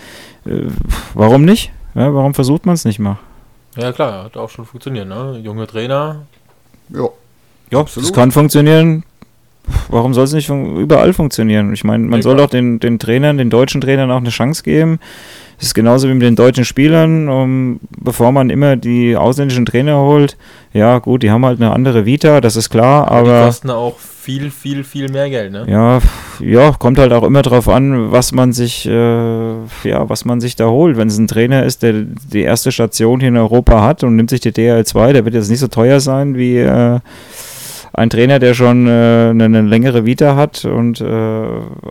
[0.46, 0.68] Äh,
[1.14, 1.72] warum nicht?
[1.96, 3.18] Ja, warum versucht man es nicht mal?
[3.78, 5.40] Ja klar, hat auch schon funktioniert, ne?
[5.42, 6.24] Junge Trainer.
[6.90, 7.08] Ja.
[7.72, 8.10] Ja, Absolut.
[8.10, 9.04] das kann funktionieren.
[9.88, 11.74] Warum soll es nicht fun überall funktionieren?
[11.74, 14.62] Ich meine, man ja, soll doch den, den Trainern, den deutschen Trainern auch eine Chance
[14.64, 15.00] geben.
[15.64, 19.96] Das ist genauso wie mit den deutschen Spielern, um, bevor man immer die ausländischen Trainer
[19.96, 20.36] holt.
[20.74, 23.40] Ja, gut, die haben halt eine andere Vita, das ist klar, aber.
[23.40, 25.66] die kosten auch viel, viel, viel mehr Geld, ne?
[25.70, 26.00] Ja,
[26.46, 29.54] ja, kommt halt auch immer drauf an, was man sich, äh,
[29.86, 30.98] ja, was man sich da holt.
[30.98, 34.32] Wenn es ein Trainer ist, der die erste Station hier in Europa hat und nimmt
[34.32, 36.58] sich die DL2, der wird jetzt nicht so teuer sein wie.
[36.58, 37.00] Äh,
[37.96, 38.90] ein Trainer, der schon äh,
[39.30, 41.46] eine, eine, längere Vita hat und äh,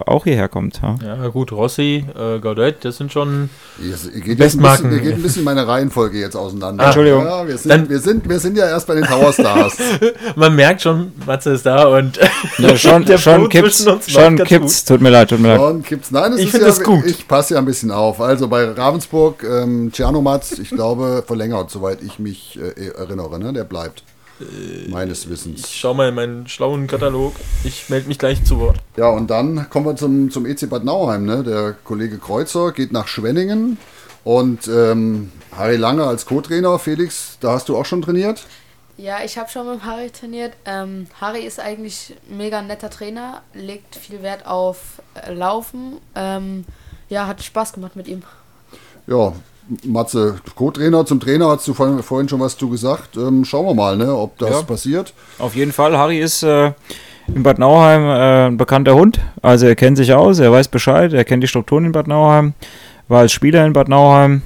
[0.04, 0.80] auch hierher kommt.
[0.82, 4.90] Ja, ja gut, Rossi, äh, Gaudet, das sind schon yes, geht Bestmarken.
[4.90, 6.82] Bisschen, geht ein bisschen meine Reihenfolge jetzt auseinander.
[6.82, 7.24] Ah, Entschuldigung.
[7.24, 9.78] Ja, wir, sind, Dann, wir, sind, wir sind ja erst bei den Tower Stars.
[10.36, 12.18] Man merkt schon, Matze ist da und
[12.58, 14.84] ja, schon, der schon kippt's, schon kippt's.
[14.84, 15.60] Tut mir leid, tut mir leid.
[15.60, 16.10] Schon kippt's.
[16.10, 17.06] Nein, ich finde ja, das gut.
[17.06, 18.20] Ich passe ja ein bisschen auf.
[18.20, 23.38] Also bei Ravensburg, ähm, Tschernomatz, ich glaube, verlängert, soweit ich mich äh, erinnere.
[23.38, 23.52] Ne?
[23.52, 24.02] Der bleibt.
[24.42, 25.66] Äh, meines Wissens.
[25.66, 27.35] Ich schau mal in meinen schlauen Katalog.
[27.64, 28.76] Ich melde mich gleich zu Wort.
[28.96, 31.24] Ja, und dann kommen wir zum, zum EC Bad Nauheim.
[31.24, 31.42] Ne?
[31.42, 33.78] Der Kollege Kreuzer geht nach Schwenningen
[34.24, 36.78] und ähm, Harry Lange als Co-Trainer.
[36.78, 38.44] Felix, da hast du auch schon trainiert?
[38.96, 40.52] Ja, ich habe schon mit Harry trainiert.
[40.64, 45.98] Ähm, Harry ist eigentlich ein mega netter Trainer, legt viel Wert auf äh, Laufen.
[46.14, 46.64] Ähm,
[47.09, 48.22] ja, hat Spaß gemacht mit ihm.
[49.07, 49.33] Ja,
[49.85, 53.16] Matze, Co-Trainer zum Trainer, hast du vorhin, vorhin schon was zu gesagt.
[53.16, 55.14] Ähm, schauen wir mal, ne, ob das ja, passiert.
[55.38, 55.96] Auf jeden Fall.
[55.96, 56.72] Harry ist äh,
[57.35, 59.20] in Bad Nauheim äh, ein bekannter Hund.
[59.40, 62.54] Also er kennt sich aus, er weiß Bescheid, er kennt die Strukturen in Bad Nauheim,
[63.08, 64.42] war als Spieler in Bad Nauheim,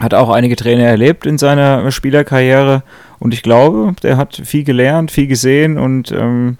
[0.00, 2.82] hat auch einige Trainer erlebt in seiner Spielerkarriere
[3.18, 6.58] und ich glaube, der hat viel gelernt, viel gesehen und ähm,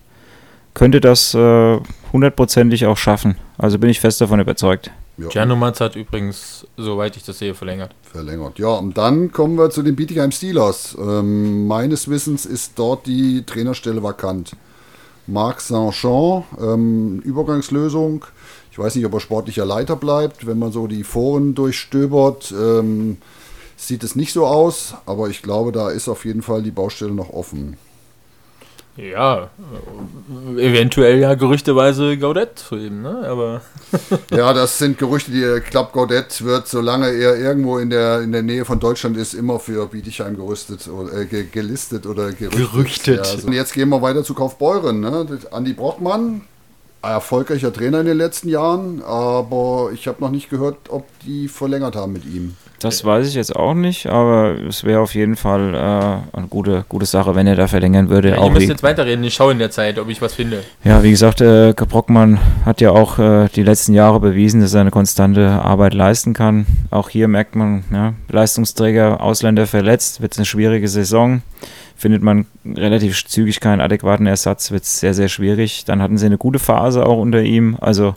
[0.75, 1.79] könnte das äh,
[2.13, 3.37] hundertprozentig auch schaffen.
[3.59, 4.91] Also bin ich fest davon überzeugt.
[5.19, 5.29] Ja.
[5.29, 7.93] Giannomatz hat übrigens, soweit ich das sehe, verlängert.
[8.03, 8.69] Verlängert, ja.
[8.69, 10.97] Und dann kommen wir zu den Bietigheim Steelers.
[10.99, 14.53] Ähm, meines Wissens ist dort die Trainerstelle vakant.
[15.27, 18.25] Marc Saint-Jean, ähm, Übergangslösung.
[18.71, 20.47] Ich weiß nicht, ob er sportlicher Leiter bleibt.
[20.47, 23.19] Wenn man so die Foren durchstöbert, ähm,
[23.77, 24.95] sieht es nicht so aus.
[25.05, 27.77] Aber ich glaube, da ist auf jeden Fall die Baustelle noch offen.
[28.99, 29.49] Ja,
[30.57, 33.29] eventuell ja gerüchteweise Gaudet zu ihm, ne?
[33.29, 33.61] Aber
[34.33, 38.33] ja, das sind Gerüchte, die ich glaube, Gaudet wird, solange er irgendwo in der, in
[38.33, 42.73] der Nähe von Deutschland ist, immer für Bietigheim gerüstet oder äh, gelistet oder gerüchtet.
[42.73, 43.27] gerüchtet.
[43.27, 44.99] Ja, also, und jetzt gehen wir weiter zu Kaufbeuren.
[44.99, 45.27] Ne?
[45.53, 46.41] Andi Brockmann,
[47.01, 51.95] erfolgreicher Trainer in den letzten Jahren, aber ich habe noch nicht gehört, ob die verlängert
[51.95, 52.57] haben mit ihm.
[52.81, 56.85] Das weiß ich jetzt auch nicht, aber es wäre auf jeden Fall äh, eine gute,
[56.89, 58.31] gute Sache, wenn er da verlängern würde.
[58.31, 60.63] Ja, ihr müsst jetzt weiterreden, ich schaue in der Zeit, ob ich was finde.
[60.85, 64.83] Ja, wie gesagt, äh, Brockmann hat ja auch äh, die letzten Jahre bewiesen, dass er
[64.83, 66.67] eine konstante Arbeit leisten kann.
[66.91, 71.43] Auch hier merkt man, ja, Leistungsträger, Ausländer verletzt, wird es eine schwierige Saison.
[71.97, 75.85] Findet man relativ zügig keinen adäquaten Ersatz, wird es sehr, sehr schwierig.
[75.85, 77.77] Dann hatten sie eine gute Phase auch unter ihm.
[77.81, 78.15] Also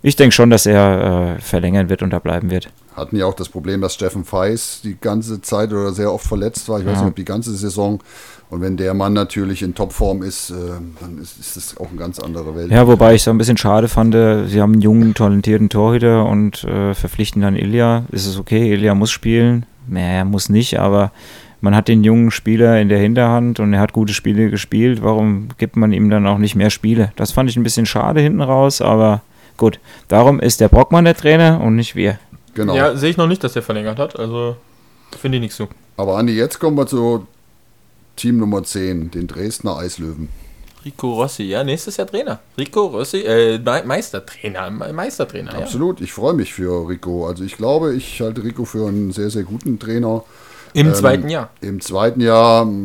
[0.00, 3.34] ich denke schon, dass er äh, verlängern wird und da bleiben wird hatten ja auch
[3.34, 6.78] das Problem, dass Steffen Feis die ganze Zeit oder sehr oft verletzt war.
[6.80, 6.92] Ich ja.
[6.92, 8.00] weiß nicht, ob die ganze Saison.
[8.48, 10.54] Und wenn der Mann natürlich in Topform ist, äh,
[11.00, 12.70] dann ist, ist das auch eine ganz andere Welt.
[12.70, 16.24] Ja, wobei ich es ein bisschen schade fand, äh, sie haben einen jungen, talentierten Torhüter
[16.26, 18.04] und äh, verpflichten dann Ilja.
[18.12, 19.66] Ist es okay, Ilja muss spielen?
[19.88, 21.12] Naja, er muss nicht, aber
[21.60, 25.02] man hat den jungen Spieler in der Hinterhand und er hat gute Spiele gespielt.
[25.02, 27.12] Warum gibt man ihm dann auch nicht mehr Spiele?
[27.16, 29.22] Das fand ich ein bisschen schade hinten raus, aber
[29.56, 29.80] gut.
[30.08, 32.18] Darum ist der Brockmann der Trainer und nicht wir.
[32.56, 32.74] Genau.
[32.74, 34.18] Ja, sehe ich noch nicht, dass er verlängert hat.
[34.18, 34.56] Also
[35.20, 35.68] finde ich nichts so.
[35.98, 37.26] Aber Andi, jetzt kommen wir zu
[38.16, 40.30] Team Nummer 10, den Dresdner Eislöwen.
[40.84, 42.40] Rico Rossi, ja, nächstes Jahr Trainer.
[42.56, 45.54] Rico Rossi, äh, Meistertrainer, Meistertrainer.
[45.54, 46.04] Absolut, ja.
[46.04, 47.26] ich freue mich für Rico.
[47.26, 50.24] Also ich glaube, ich halte Rico für einen sehr, sehr guten Trainer.
[50.72, 51.50] Im ähm, zweiten Jahr.
[51.60, 52.66] Im zweiten Jahr.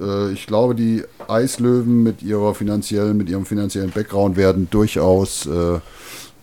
[0.00, 5.80] Äh, ich glaube, die Eislöwen mit ihrer finanziellen, mit ihrem finanziellen Background werden durchaus äh,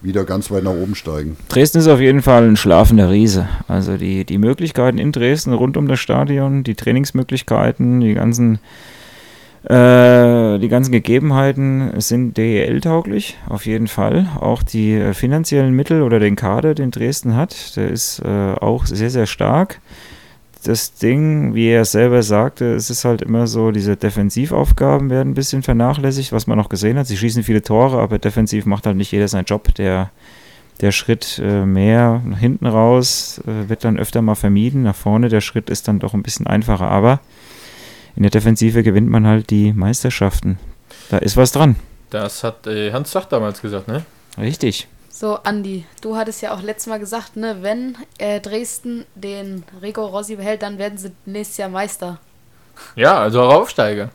[0.01, 1.38] wieder ganz weit nach oben steigen.
[1.49, 3.47] Dresden ist auf jeden Fall ein schlafender Riese.
[3.67, 8.60] Also die, die Möglichkeiten in Dresden rund um das Stadion, die Trainingsmöglichkeiten, die ganzen,
[9.63, 14.27] äh, die ganzen Gegebenheiten sind DEL-tauglich, auf jeden Fall.
[14.39, 19.10] Auch die finanziellen Mittel oder den Kader, den Dresden hat, der ist äh, auch sehr,
[19.10, 19.79] sehr stark
[20.67, 25.34] das Ding, wie er selber sagte, es ist halt immer so, diese Defensivaufgaben werden ein
[25.34, 27.08] bisschen vernachlässigt, was man auch gesehen hat.
[27.08, 29.73] Sie schießen viele Tore, aber defensiv macht halt nicht jeder seinen Job.
[29.75, 30.12] Der,
[30.82, 34.84] der Schritt äh, mehr hinten raus äh, wird dann öfter mal vermieden.
[34.84, 36.89] Nach vorne der Schritt ist dann doch ein bisschen einfacher.
[36.89, 37.21] Aber
[38.17, 40.60] in der Defensive gewinnt man halt die Meisterschaften.
[41.10, 41.77] Da ist was dran.
[42.10, 44.03] Das hat äh, Hans Sach damals gesagt, ne?
[44.38, 44.89] Richtig.
[45.19, 50.06] So, Andi, du hattest ja auch letztes Mal gesagt, ne, wenn äh, Dresden den Rico
[50.06, 52.19] Rossi behält, dann werden sie nächstes Jahr Meister.
[52.95, 54.12] Ja, also auch Aufsteiger.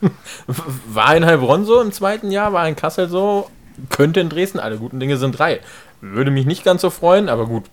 [0.86, 3.50] war in Heilbronn so im zweiten Jahr, war in Kassel so,
[3.90, 5.58] könnte in Dresden, alle guten Dinge sind drei.
[6.00, 7.64] Würde mich nicht ganz so freuen, aber gut,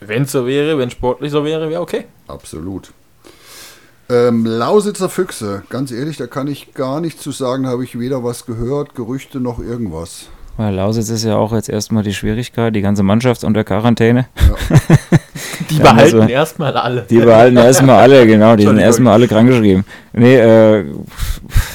[0.00, 2.04] wenn es so wäre, wenn sportlich so wäre, wäre okay.
[2.28, 2.92] Absolut.
[4.10, 8.22] Ähm, Lausitzer Füchse, ganz ehrlich, da kann ich gar nichts zu sagen, habe ich weder
[8.22, 10.26] was gehört, Gerüchte noch irgendwas.
[10.56, 14.28] Weil Lausitz ist ja auch jetzt erstmal die Schwierigkeit, die ganze Mannschaft unter Quarantäne.
[14.36, 14.76] Ja.
[15.70, 17.06] die behalten also, erstmal alle.
[17.08, 19.84] Die behalten erstmal alle, genau, die sind erstmal alle krankgeschrieben.
[20.12, 20.84] Nee, äh,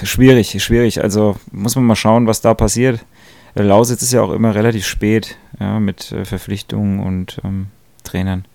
[0.03, 1.01] schwierig, schwierig.
[1.01, 2.99] Also muss man mal schauen, was da passiert.
[3.55, 7.67] Lausitz ist ja auch immer relativ spät ja, mit äh, Verpflichtungen und ähm,
[8.03, 8.45] Trainern.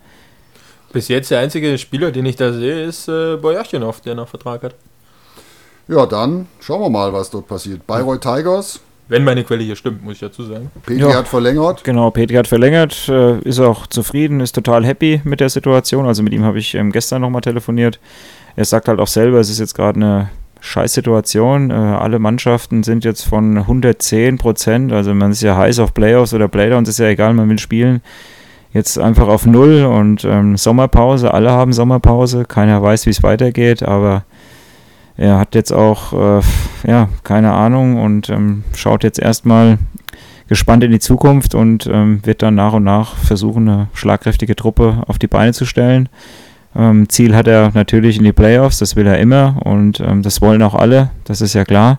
[0.93, 4.63] Bis jetzt der einzige Spieler, den ich da sehe, ist äh, Bojaschinov, der noch Vertrag
[4.63, 4.75] hat.
[5.89, 7.87] Ja, dann schauen wir mal, was dort passiert.
[7.87, 8.81] Bayreuth Tigers
[9.11, 10.71] wenn meine Quelle hier stimmt, muss ich dazu sagen.
[10.87, 11.83] Petri ja, hat verlängert.
[11.85, 16.07] Genau, Petri hat verlängert, äh, ist auch zufrieden, ist total happy mit der Situation.
[16.07, 17.99] Also mit ihm habe ich ähm, gestern nochmal telefoniert.
[18.55, 21.71] Er sagt halt auch selber, es ist jetzt gerade eine Scheißsituation.
[21.71, 26.33] Äh, alle Mannschaften sind jetzt von 110 Prozent, also man ist ja heiß auf Playoffs
[26.33, 28.03] oder Playdowns, ist ja egal, man will spielen.
[28.73, 33.83] Jetzt einfach auf Null und ähm, Sommerpause, alle haben Sommerpause, keiner weiß, wie es weitergeht,
[33.83, 34.25] aber
[35.21, 36.41] er hat jetzt auch, äh,
[36.89, 39.77] ja, keine Ahnung und ähm, schaut jetzt erstmal
[40.49, 45.03] gespannt in die Zukunft und ähm, wird dann nach und nach versuchen, eine schlagkräftige Truppe
[45.09, 46.09] auf die Beine zu stellen.
[46.75, 50.41] Ähm, Ziel hat er natürlich in die Playoffs, das will er immer und ähm, das
[50.41, 51.99] wollen auch alle, das ist ja klar.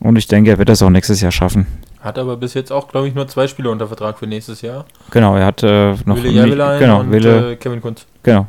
[0.00, 1.68] Und ich denke, er wird das auch nächstes Jahr schaffen.
[2.00, 4.86] Hat aber bis jetzt auch, glaube ich, nur zwei Spiele unter Vertrag für nächstes Jahr.
[5.12, 8.06] Genau, er hat äh, noch Wille nicht, genau, und Wille, äh, Kevin Kunz.
[8.24, 8.48] Genau,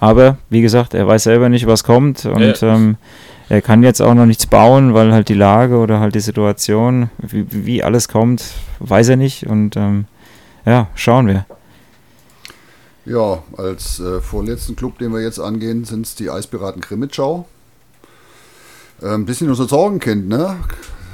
[0.00, 2.74] aber wie gesagt, er weiß selber nicht, was kommt und ja.
[2.74, 2.96] ähm,
[3.48, 7.10] er kann jetzt auch noch nichts bauen, weil halt die Lage oder halt die Situation,
[7.18, 8.44] wie, wie alles kommt,
[8.78, 10.06] weiß er nicht und ähm,
[10.64, 11.46] ja, schauen wir.
[13.04, 17.46] Ja, als äh, vorletzten Club, den wir jetzt angehen, sind es die Eispiraten Krimitschau.
[19.02, 20.56] Äh, ein bisschen unser Sorgenkind, ne?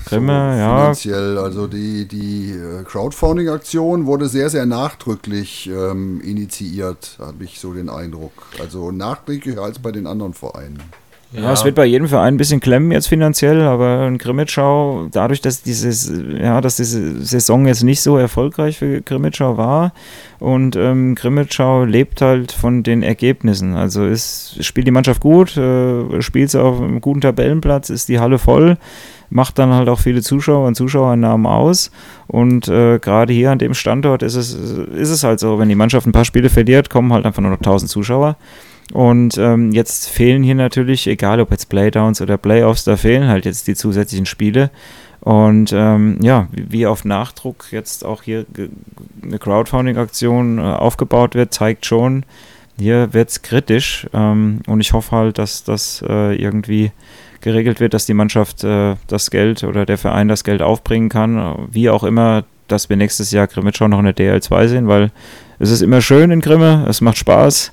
[0.07, 0.79] Grimme, so ja.
[0.79, 1.39] Finanziell.
[1.39, 7.89] Also die, die äh, Crowdfunding-Aktion wurde sehr, sehr nachdrücklich ähm, initiiert, habe ich so den
[7.89, 8.33] Eindruck.
[8.61, 10.81] Also nachdrücklicher als bei den anderen Vereinen.
[11.33, 11.43] Ja.
[11.43, 11.53] ja.
[11.53, 15.63] es wird bei jedem Verein ein bisschen klemmen jetzt finanziell, aber in Grimmitschau, dadurch, dass
[15.63, 19.93] dieses, ja, dass diese Saison jetzt nicht so erfolgreich für Grimmitschau war
[20.39, 23.75] und ähm, Grimmitschau lebt halt von den Ergebnissen.
[23.75, 28.21] Also ist, spielt die Mannschaft gut, äh, spielt sie auf einem guten Tabellenplatz, ist die
[28.21, 28.79] Halle voll
[29.31, 31.91] macht dann halt auch viele Zuschauer und Zuschauernamen aus.
[32.27, 35.75] Und äh, gerade hier an dem Standort ist es, ist es halt so, wenn die
[35.75, 38.37] Mannschaft ein paar Spiele verliert, kommen halt einfach nur noch 1000 Zuschauer.
[38.93, 43.45] Und ähm, jetzt fehlen hier natürlich, egal ob jetzt Playdowns oder Playoffs, da fehlen halt
[43.45, 44.71] jetzt die zusätzlichen Spiele.
[45.21, 48.47] Und ähm, ja, wie auf Nachdruck jetzt auch hier
[49.25, 52.25] eine Crowdfunding-Aktion äh, aufgebaut wird, zeigt schon,
[52.79, 54.07] hier wird es kritisch.
[54.13, 56.93] Ähm, und ich hoffe halt, dass das äh, irgendwie
[57.47, 61.69] geregelt wird, dass die Mannschaft äh, das Geld oder der Verein das Geld aufbringen kann.
[61.71, 65.13] Wie auch immer, dass wir nächstes Jahr Grimmitschau noch in der DL2 sehen, weil
[65.61, 67.73] es ist immer schön in Grimme, es macht Spaß,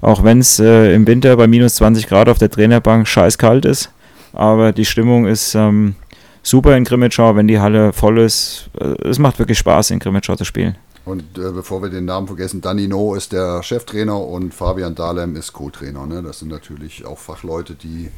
[0.00, 3.64] auch wenn es äh, im Winter bei minus 20 Grad auf der Trainerbank scheiß kalt
[3.64, 3.90] ist.
[4.32, 5.94] Aber die Stimmung ist ähm,
[6.42, 8.70] super in Grimmitschau, wenn die Halle voll ist.
[8.80, 10.76] Äh, es macht wirklich Spaß, in Grimmitschau zu spielen.
[11.04, 15.52] Und äh, bevor wir den Namen vergessen, Danino ist der Cheftrainer und Fabian Dahlem ist
[15.52, 16.06] Co-Trainer.
[16.06, 16.22] Ne?
[16.22, 18.10] Das sind natürlich auch Fachleute, die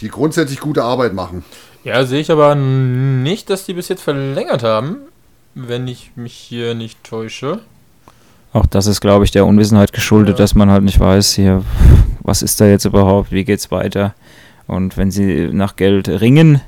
[0.00, 1.44] die grundsätzlich gute Arbeit machen.
[1.84, 4.96] Ja, sehe ich aber nicht, dass die bis jetzt verlängert haben,
[5.54, 7.60] wenn ich mich hier nicht täusche.
[8.52, 10.44] Auch das ist, glaube ich, der Unwissenheit geschuldet, ja.
[10.44, 11.62] dass man halt nicht weiß, hier,
[12.22, 14.14] was ist da jetzt überhaupt, wie geht es weiter.
[14.66, 16.60] Und wenn sie nach Geld ringen,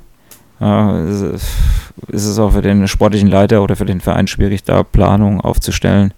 [0.61, 5.41] ja, ist es auch für den sportlichen Leiter oder für den Verein schwierig, da Planung
[5.41, 6.13] aufzustellen.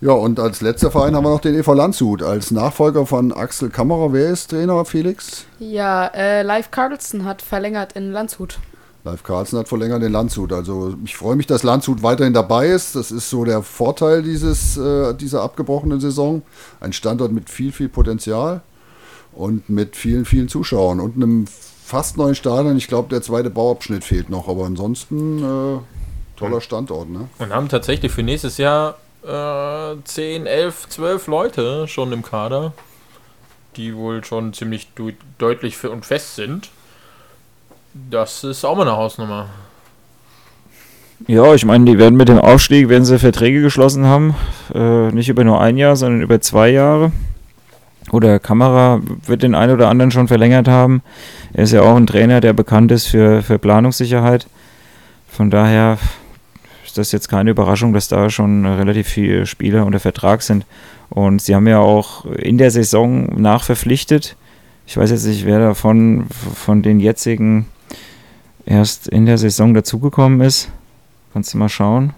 [0.00, 3.70] Ja, und als letzter Verein haben wir noch den EV Landshut als Nachfolger von Axel
[3.70, 4.12] Kammerer.
[4.12, 5.46] Wer ist Trainer, Felix?
[5.58, 8.58] Ja, äh, Live Carlson hat verlängert in Landshut.
[9.04, 10.52] Live Carlson hat verlängert in Landshut.
[10.52, 12.94] Also ich freue mich, dass Landshut weiterhin dabei ist.
[12.94, 16.42] Das ist so der Vorteil dieses, äh, dieser abgebrochenen Saison.
[16.80, 18.60] Ein Standort mit viel, viel Potenzial
[19.32, 22.76] und mit vielen, vielen Zuschauern und einem fast neuen Stadion.
[22.76, 25.78] Ich glaube, der zweite Bauabschnitt fehlt noch, aber ansonsten äh,
[26.36, 27.08] toller Standort.
[27.08, 27.28] Ne?
[27.38, 28.96] Und haben tatsächlich für nächstes Jahr
[29.26, 32.72] äh, 10, 11, 12 Leute schon im Kader,
[33.76, 34.88] die wohl schon ziemlich
[35.38, 36.70] deutlich und fest sind.
[38.10, 39.48] Das ist auch mal eine Hausnummer.
[41.26, 44.34] Ja, ich meine, die werden mit dem Aufstieg, werden sie Verträge geschlossen haben.
[44.74, 47.10] Äh, nicht über nur ein Jahr, sondern über zwei Jahre.
[48.12, 51.02] Oder Kamera wird den einen oder anderen schon verlängert haben.
[51.54, 54.46] Er ist ja auch ein Trainer, der bekannt ist für, für Planungssicherheit.
[55.28, 55.98] Von daher
[56.98, 60.64] das jetzt keine Überraschung, dass da schon relativ viele Spieler unter Vertrag sind.
[61.08, 64.36] Und sie haben ja auch in der Saison nachverpflichtet.
[64.86, 67.66] Ich weiß jetzt nicht, wer davon von den jetzigen
[68.64, 70.70] erst in der Saison dazugekommen ist.
[71.32, 72.12] Kannst du mal schauen?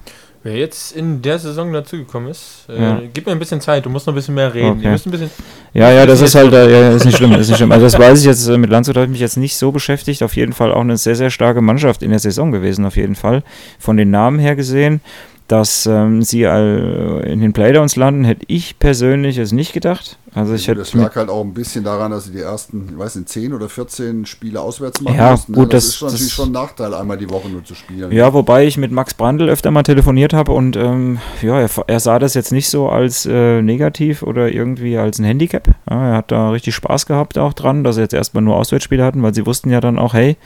[0.44, 3.03] Wer jetzt in der Saison dazugekommen ist, äh, ja.
[3.12, 4.79] gib mir ein bisschen Zeit, du musst noch ein bisschen mehr reden.
[4.79, 4.87] Okay.
[4.87, 5.31] Ein bisschen,
[5.74, 7.72] ja, ja, das ist halt, äh, ja, ist nicht schlimm, ist nicht schlimm.
[7.72, 10.22] Also das weiß ich jetzt, äh, mit Landshut habe ich mich jetzt nicht so beschäftigt.
[10.22, 13.16] Auf jeden Fall auch eine sehr, sehr starke Mannschaft in der Saison gewesen, auf jeden
[13.16, 13.42] Fall.
[13.81, 15.01] Von den Namen her gesehen
[15.48, 20.18] dass ähm, sie in den Playdowns landen, hätte ich persönlich es nicht gedacht.
[20.38, 22.98] Also ich hätte das lag halt auch ein bisschen daran, dass sie die ersten, ich
[22.98, 25.53] weiß nicht, 10 oder 14 Spiele auswärts machen ja, mussten.
[25.53, 28.12] Gut, das, das ist natürlich das, schon ein Nachteil, einmal die Woche nur zu spielen.
[28.12, 32.01] Ja, wobei ich mit Max Brandl öfter mal telefoniert habe und ähm, ja, er, er,
[32.01, 35.66] sah das jetzt nicht so als äh, negativ oder irgendwie als ein Handicap.
[35.90, 39.05] Ja, er hat da richtig Spaß gehabt auch dran, dass er jetzt erstmal nur Auswärtsspiele
[39.05, 40.37] hatten, weil sie wussten ja dann auch, hey,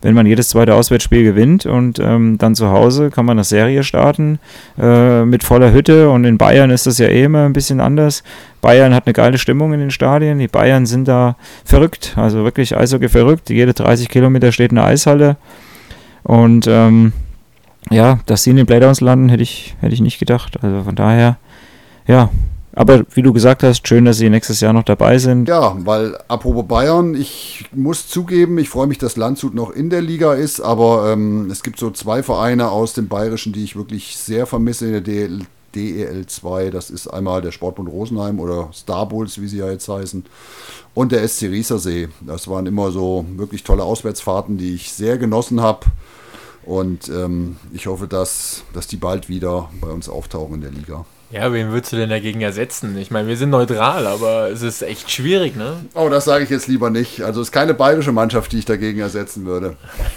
[0.00, 3.84] wenn man jedes zweite Auswärtsspiel gewinnt und ähm, dann zu Hause kann man eine Serie
[3.84, 4.40] starten
[4.78, 8.22] äh, mit voller Hütte und in Bayern ist das ja eh immer ein bisschen anders.
[8.62, 10.38] Bayern hat eine geile Stimmung in den Stadien.
[10.38, 13.50] Die Bayern sind da verrückt, also wirklich Eishockey verrückt.
[13.50, 15.36] Jede 30 Kilometer steht eine Eishalle.
[16.22, 17.12] Und ähm,
[17.90, 20.62] ja, dass sie in den Playdowns landen, hätte ich, hätte ich nicht gedacht.
[20.62, 21.36] Also von daher,
[22.06, 22.30] ja,
[22.74, 25.48] aber wie du gesagt hast, schön, dass sie nächstes Jahr noch dabei sind.
[25.48, 30.00] Ja, weil apropos Bayern, ich muss zugeben, ich freue mich, dass Landshut noch in der
[30.00, 34.16] Liga ist, aber ähm, es gibt so zwei Vereine aus dem Bayerischen, die ich wirklich
[34.16, 35.40] sehr vermisse in der DL
[35.74, 36.70] DEL 2.
[36.70, 40.24] Das ist einmal der Sportbund Rosenheim oder Star Bulls, wie sie ja jetzt heißen,
[40.94, 42.08] und der SC Riesersee.
[42.20, 45.86] Das waren immer so wirklich tolle Auswärtsfahrten, die ich sehr genossen habe.
[46.64, 51.04] Und ähm, ich hoffe, dass, dass die bald wieder bei uns auftauchen in der Liga.
[51.32, 52.96] Ja, wen würdest du denn dagegen ersetzen?
[52.98, 55.76] Ich meine, wir sind neutral, aber es ist echt schwierig, ne?
[55.94, 57.22] Oh, das sage ich jetzt lieber nicht.
[57.22, 59.76] Also es ist keine bayerische Mannschaft, die ich dagegen ersetzen würde.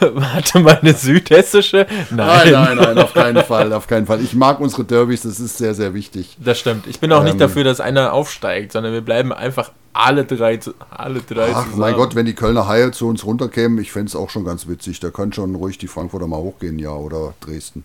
[0.00, 1.86] Warte mal, eine südhessische?
[2.10, 2.50] Nein.
[2.50, 4.20] nein, nein, nein, auf keinen Fall, auf keinen Fall.
[4.20, 6.36] Ich mag unsere Derbys, das ist sehr, sehr wichtig.
[6.40, 6.88] Das stimmt.
[6.88, 10.58] Ich bin auch ähm, nicht dafür, dass einer aufsteigt, sondern wir bleiben einfach alle drei,
[10.90, 11.78] alle drei Ach, zusammen.
[11.78, 14.66] mein Gott, wenn die Kölner Haie zu uns runterkämen, ich fände es auch schon ganz
[14.66, 14.98] witzig.
[14.98, 17.84] Da können schon ruhig die Frankfurter mal hochgehen, ja, oder Dresden.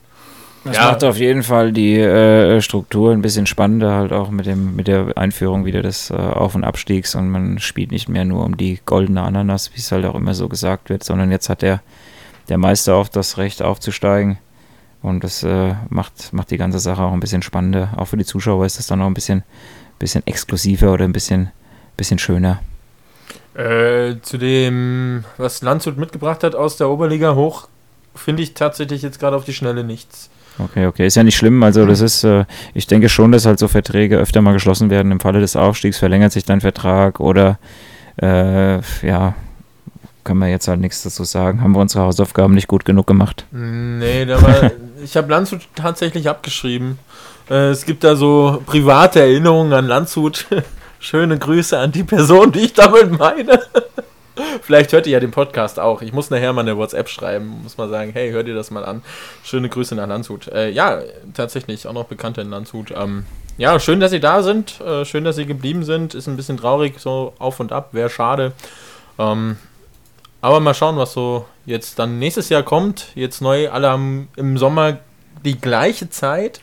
[0.64, 0.86] Das ja.
[0.86, 4.88] macht auf jeden Fall die äh, Struktur ein bisschen spannender, halt auch mit, dem, mit
[4.88, 8.56] der Einführung wieder des äh, Auf- und Abstiegs und man spielt nicht mehr nur um
[8.56, 11.82] die goldene Ananas, wie es halt auch immer so gesagt wird, sondern jetzt hat der,
[12.48, 14.38] der Meister auch das Recht aufzusteigen
[15.02, 17.94] und das äh, macht, macht die ganze Sache auch ein bisschen spannender.
[17.98, 19.44] Auch für die Zuschauer ist das dann auch ein bisschen,
[20.00, 21.52] bisschen exklusiver oder ein bisschen,
[21.98, 22.62] bisschen schöner.
[23.54, 27.68] Äh, zu dem, was Landshut mitgebracht hat aus der Oberliga hoch,
[28.16, 30.30] finde ich tatsächlich jetzt gerade auf die Schnelle nichts.
[30.60, 31.08] Okay, okay.
[31.08, 31.64] Ist ja nicht schlimm.
[31.64, 35.12] Also das ist, äh, ich denke schon, dass halt so Verträge öfter mal geschlossen werden.
[35.12, 37.58] Im Falle des Aufstiegs verlängert sich dein Vertrag oder
[38.22, 39.34] äh, ja,
[40.24, 41.62] können wir jetzt halt nichts dazu sagen.
[41.62, 43.46] Haben wir unsere Hausaufgaben nicht gut genug gemacht?
[43.52, 44.72] Nee, war,
[45.04, 47.00] ich habe Landshut tatsächlich abgeschrieben.
[47.50, 50.46] Äh, es gibt da so private Erinnerungen an Landshut.
[51.00, 53.60] Schöne Grüße an die Person, die ich damit meine.
[54.62, 56.02] Vielleicht hört ihr ja den Podcast auch.
[56.02, 57.62] Ich muss nachher mal eine WhatsApp schreiben.
[57.64, 59.04] Muss mal sagen, hey, hört ihr das mal an.
[59.44, 60.48] Schöne Grüße nach Landshut.
[60.48, 61.02] Äh, ja,
[61.34, 62.92] tatsächlich, auch noch Bekannte in Landshut.
[62.96, 63.26] Ähm,
[63.58, 64.82] ja, schön, dass Sie da sind.
[64.82, 66.16] Äh, schön, dass Sie geblieben sind.
[66.16, 67.90] Ist ein bisschen traurig, so auf und ab.
[67.92, 68.54] Wäre schade.
[69.20, 69.58] Ähm,
[70.42, 73.08] aber mal schauen, was so jetzt dann nächstes Jahr kommt.
[73.16, 74.98] Jetzt neu, alle haben im Sommer
[75.46, 76.62] die gleiche Zeit.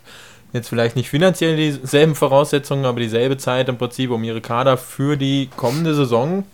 [0.53, 5.17] Jetzt vielleicht nicht finanziell dieselben Voraussetzungen, aber dieselbe Zeit im Prinzip, um ihre Kader für
[5.17, 6.45] die kommende Saison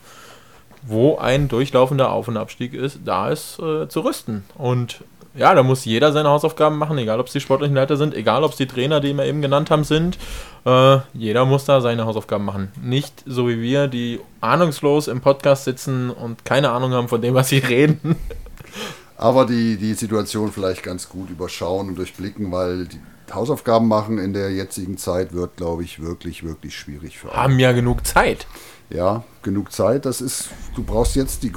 [0.87, 4.45] wo ein durchlaufender Auf- und Abstieg ist, da ist, äh, zu rüsten.
[4.57, 5.03] Und
[5.35, 8.43] ja, da muss jeder seine Hausaufgaben machen, egal ob es die sportlichen Leiter sind, egal
[8.43, 10.17] ob es die Trainer, die wir eben genannt haben, sind.
[10.65, 12.73] Äh, jeder muss da seine Hausaufgaben machen.
[12.83, 17.35] Nicht so wie wir, die ahnungslos im Podcast sitzen und keine Ahnung haben von dem,
[17.35, 18.17] was sie reden.
[19.19, 23.01] Aber die, die Situation vielleicht ganz gut überschauen und durchblicken, weil die
[23.33, 27.43] Hausaufgaben machen in der jetzigen Zeit wird, glaube ich, wirklich, wirklich schwierig für alle.
[27.43, 28.47] Haben ja genug Zeit
[28.91, 30.07] ja, genug Zeit.
[30.07, 31.53] Das ist, du brauchst jetzt die,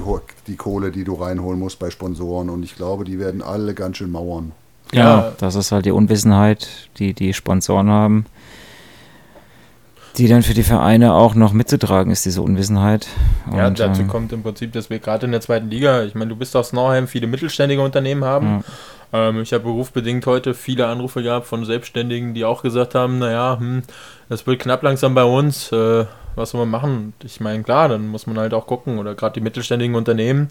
[0.46, 3.98] die Kohle, die du reinholen musst bei Sponsoren und ich glaube, die werden alle ganz
[3.98, 4.52] schön mauern.
[4.92, 8.26] Ja, ja das ist halt die Unwissenheit, die die Sponsoren haben,
[10.16, 13.06] die dann für die Vereine auch noch mitzutragen ist, diese Unwissenheit.
[13.46, 16.14] Und, ja, dazu ähm, kommt im Prinzip, dass wir gerade in der zweiten Liga, ich
[16.14, 18.46] meine, du bist aus Nauheim, viele mittelständige Unternehmen haben.
[18.46, 18.62] Ja.
[19.12, 23.56] Ähm, ich habe berufsbedingt heute viele Anrufe gehabt von Selbstständigen, die auch gesagt haben, naja,
[23.58, 23.82] hm,
[24.28, 25.72] das wird knapp langsam bei uns.
[25.72, 27.12] Äh, was soll man machen?
[27.24, 30.48] Ich meine, klar, dann muss man halt auch gucken, oder gerade die mittelständigen Unternehmen,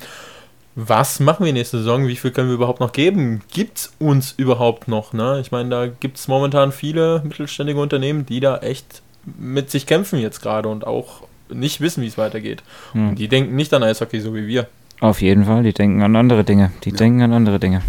[0.75, 2.07] was machen wir nächste Saison?
[2.07, 3.41] Wie viel können wir überhaupt noch geben?
[3.51, 5.13] Gibt es uns überhaupt noch?
[5.13, 5.39] Ne?
[5.41, 9.01] Ich meine, da gibt es momentan viele mittelständige Unternehmen, die da echt
[9.37, 12.63] mit sich kämpfen jetzt gerade und auch nicht wissen, wie es weitergeht.
[12.93, 13.15] Hm.
[13.15, 14.67] Die denken nicht an Eishockey, so wie wir.
[15.01, 16.71] Auf jeden Fall, die denken an andere Dinge.
[16.83, 16.95] Die ja.
[16.95, 17.81] denken an andere Dinge.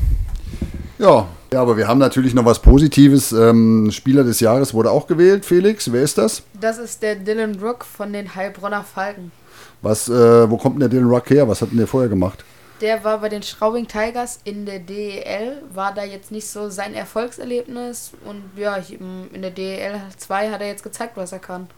[1.00, 3.32] Ja, ja, aber wir haben natürlich noch was Positives.
[3.32, 5.46] Ähm, Spieler des Jahres wurde auch gewählt.
[5.46, 6.42] Felix, wer ist das?
[6.60, 9.32] Das ist der Dylan Rook von den Heilbronner Falken.
[9.80, 11.48] Was, äh, wo kommt denn der Dylan Rook her?
[11.48, 12.44] Was hat denn der vorher gemacht?
[12.80, 16.94] der war bei den Straubing Tigers in der DEL, war da jetzt nicht so sein
[16.94, 21.68] Erfolgserlebnis und ja, in der DEL 2 hat er jetzt gezeigt, was er kann.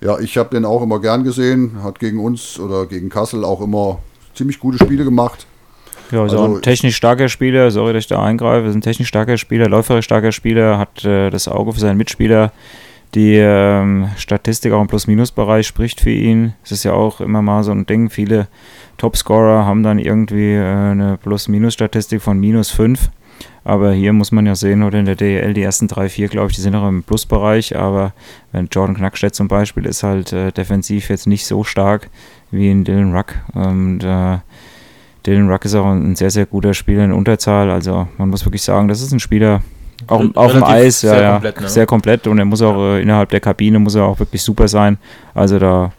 [0.00, 3.60] Ja, ich habe den auch immer gern gesehen, hat gegen uns oder gegen Kassel auch
[3.60, 3.98] immer
[4.34, 5.46] ziemlich gute Spiele gemacht.
[6.10, 8.80] Ja, ist also auch ein technisch starker Spieler, sorry, dass ich da eingreife, ist ein
[8.80, 12.52] technisch starker Spieler, läuferisch starker Spieler, hat äh, das Auge für seinen Mitspieler.
[13.14, 16.54] Die ähm, Statistik auch im Plus-Minus-Bereich spricht für ihn.
[16.64, 18.48] Es ist ja auch immer mal so ein Ding, viele
[18.98, 23.10] Topscorer haben dann irgendwie äh, eine Plus-Minus-Statistik von minus 5.
[23.64, 26.50] Aber hier muss man ja sehen, oder in der DL die ersten drei, vier, glaube
[26.50, 27.76] ich, die sind noch im Plusbereich.
[27.76, 28.12] Aber
[28.52, 32.08] wenn Jordan Knackstedt zum Beispiel ist halt äh, defensiv jetzt nicht so stark
[32.50, 33.34] wie in Dylan Ruck.
[33.54, 34.38] Und äh,
[35.26, 37.70] Dylan Ruck ist auch ein sehr, sehr guter Spieler in Unterzahl.
[37.70, 39.62] Also man muss wirklich sagen, das ist ein Spieler,
[40.06, 41.68] auch auf dem Eis, ja, sehr, ja, komplett, ne?
[41.68, 42.26] sehr komplett.
[42.26, 42.96] Und er muss auch ja.
[42.96, 44.98] äh, innerhalb der Kabine muss er auch wirklich super sein.
[45.34, 45.92] Also da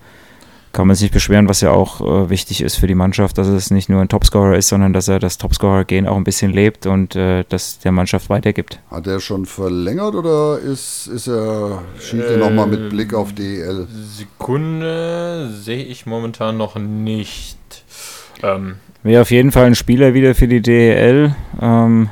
[0.72, 3.48] kann man sich nicht beschweren, was ja auch äh, wichtig ist für die Mannschaft, dass
[3.48, 6.86] es nicht nur ein Topscorer ist, sondern dass er das Topscorer-Gehen auch ein bisschen lebt
[6.86, 8.80] und äh, das der Mannschaft weitergibt.
[8.92, 13.88] Hat er schon verlängert oder ist, ist er, schielt er nochmal mit Blick auf DEL?
[13.90, 17.58] Sekunde sehe ich momentan noch nicht.
[18.44, 18.76] Ähm.
[19.04, 21.36] Wäre auf jeden Fall ein Spieler wieder für die DEL.
[21.62, 22.10] Ähm,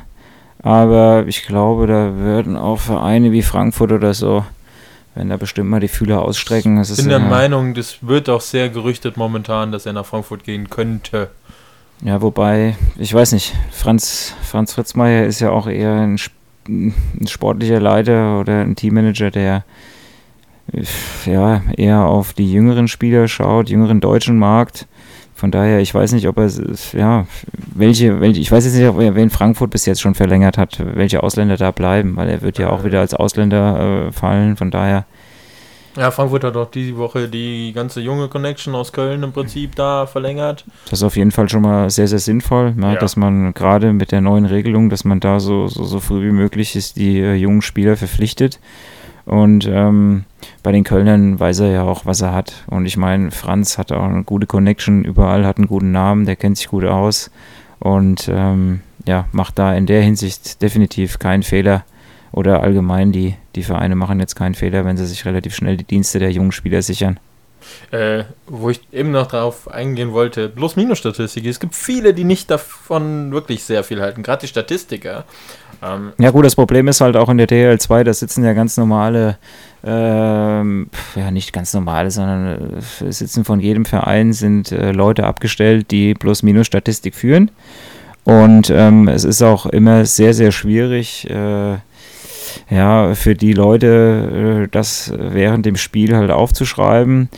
[0.62, 4.44] aber ich glaube, da würden auch Vereine wie Frankfurt oder so
[5.16, 6.80] wenn da bestimmt mal die Fühler ausstrecken.
[6.80, 10.68] Ich bin der Meinung, das wird auch sehr gerüchtet momentan, dass er nach Frankfurt gehen
[10.68, 11.30] könnte.
[12.02, 16.20] Ja, wobei, ich weiß nicht, Franz, Franz Fritzmeier ist ja auch eher ein,
[16.68, 19.64] ein sportlicher Leiter oder ein Teammanager, der
[21.24, 24.86] ja eher auf die jüngeren Spieler schaut, jüngeren deutschen Markt.
[25.36, 26.50] Von daher, ich weiß nicht, ob er,
[26.94, 27.26] ja,
[27.74, 30.80] welche, welche, ich weiß jetzt nicht, ob er wen Frankfurt bis jetzt schon verlängert hat,
[30.94, 34.70] welche Ausländer da bleiben, weil er wird ja auch wieder als Ausländer äh, fallen, von
[34.70, 35.04] daher.
[35.94, 40.06] Ja, Frankfurt hat auch diese Woche die ganze junge Connection aus Köln im Prinzip da
[40.06, 40.64] verlängert.
[40.84, 42.98] Das ist auf jeden Fall schon mal sehr, sehr sinnvoll, ja, ja.
[42.98, 46.32] dass man gerade mit der neuen Regelung, dass man da so, so, so früh wie
[46.32, 48.58] möglich ist, die äh, jungen Spieler verpflichtet.
[49.26, 50.24] Und ähm,
[50.62, 52.64] bei den Kölnern weiß er ja auch, was er hat.
[52.68, 56.36] Und ich meine, Franz hat auch eine gute Connection überall, hat einen guten Namen, der
[56.36, 57.30] kennt sich gut aus
[57.80, 61.84] und ähm, ja, macht da in der Hinsicht definitiv keinen Fehler.
[62.32, 65.84] Oder allgemein, die, die Vereine machen jetzt keinen Fehler, wenn sie sich relativ schnell die
[65.84, 67.18] Dienste der jungen Spieler sichern.
[67.90, 71.46] Äh, wo ich eben noch darauf eingehen wollte, bloß Minus-Statistik.
[71.46, 75.24] Es gibt viele, die nicht davon wirklich sehr viel halten, gerade die Statistiker.
[75.82, 78.76] Ähm, ja gut, das Problem ist halt auch in der DL2, da sitzen ja ganz
[78.76, 79.38] normale,
[79.84, 85.90] ähm, ja nicht ganz normale, sondern äh, sitzen von jedem Verein, sind äh, Leute abgestellt,
[85.90, 87.50] die Plus-Minus-Statistik führen.
[88.24, 91.76] Und ähm, es ist auch immer sehr, sehr schwierig, äh,
[92.68, 97.28] ja, für die Leute äh, das während dem Spiel halt aufzuschreiben,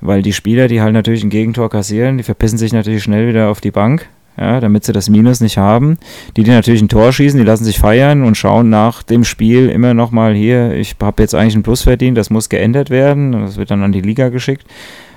[0.00, 3.48] weil die Spieler, die halt natürlich ein Gegentor kassieren, die verpissen sich natürlich schnell wieder
[3.48, 4.08] auf die Bank
[4.38, 5.98] ja, damit sie das Minus nicht haben.
[6.36, 9.68] Die, die natürlich ein Tor schießen, die lassen sich feiern und schauen nach dem Spiel
[9.68, 13.32] immer nochmal hier, ich habe jetzt eigentlich einen Plus verdient, das muss geändert werden.
[13.32, 14.66] Das wird dann an die Liga geschickt.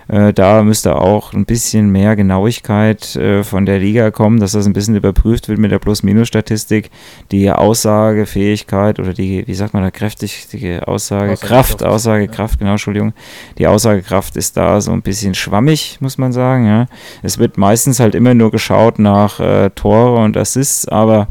[0.10, 4.66] Äh, da müsste auch ein bisschen mehr Genauigkeit äh, von der Liga kommen, dass das
[4.66, 6.90] ein bisschen überprüft wird mit der Plus-Minus-Statistik.
[7.32, 13.14] Die Aussagefähigkeit oder die, wie sagt man da, kräftige Aussagekraft, Aussagekraft, genau, Entschuldigung.
[13.60, 16.66] Die Aussagekraft ist da so ein bisschen schwammig, muss man sagen.
[16.66, 16.88] Ja.
[17.22, 21.28] Es wird meistens halt immer nur geschaut nach äh, Tore und Assists, aber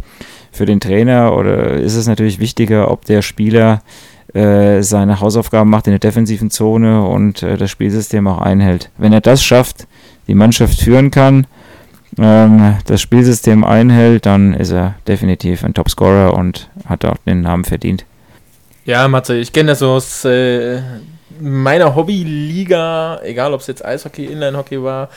[0.52, 3.82] für den Trainer oder ist es natürlich wichtiger, ob der Spieler
[4.34, 8.90] äh, seine Hausaufgaben macht in der defensiven Zone und äh, das Spielsystem auch einhält.
[8.98, 9.86] Wenn er das schafft,
[10.26, 11.46] die Mannschaft führen kann,
[12.18, 17.64] ähm, das Spielsystem einhält, dann ist er definitiv ein Topscorer und hat auch den Namen
[17.64, 18.04] verdient.
[18.84, 20.80] Ja, Matze, ich kenne das aus äh,
[21.40, 25.08] meiner Hobbyliga, egal ob es jetzt Eishockey, Inline-Hockey war,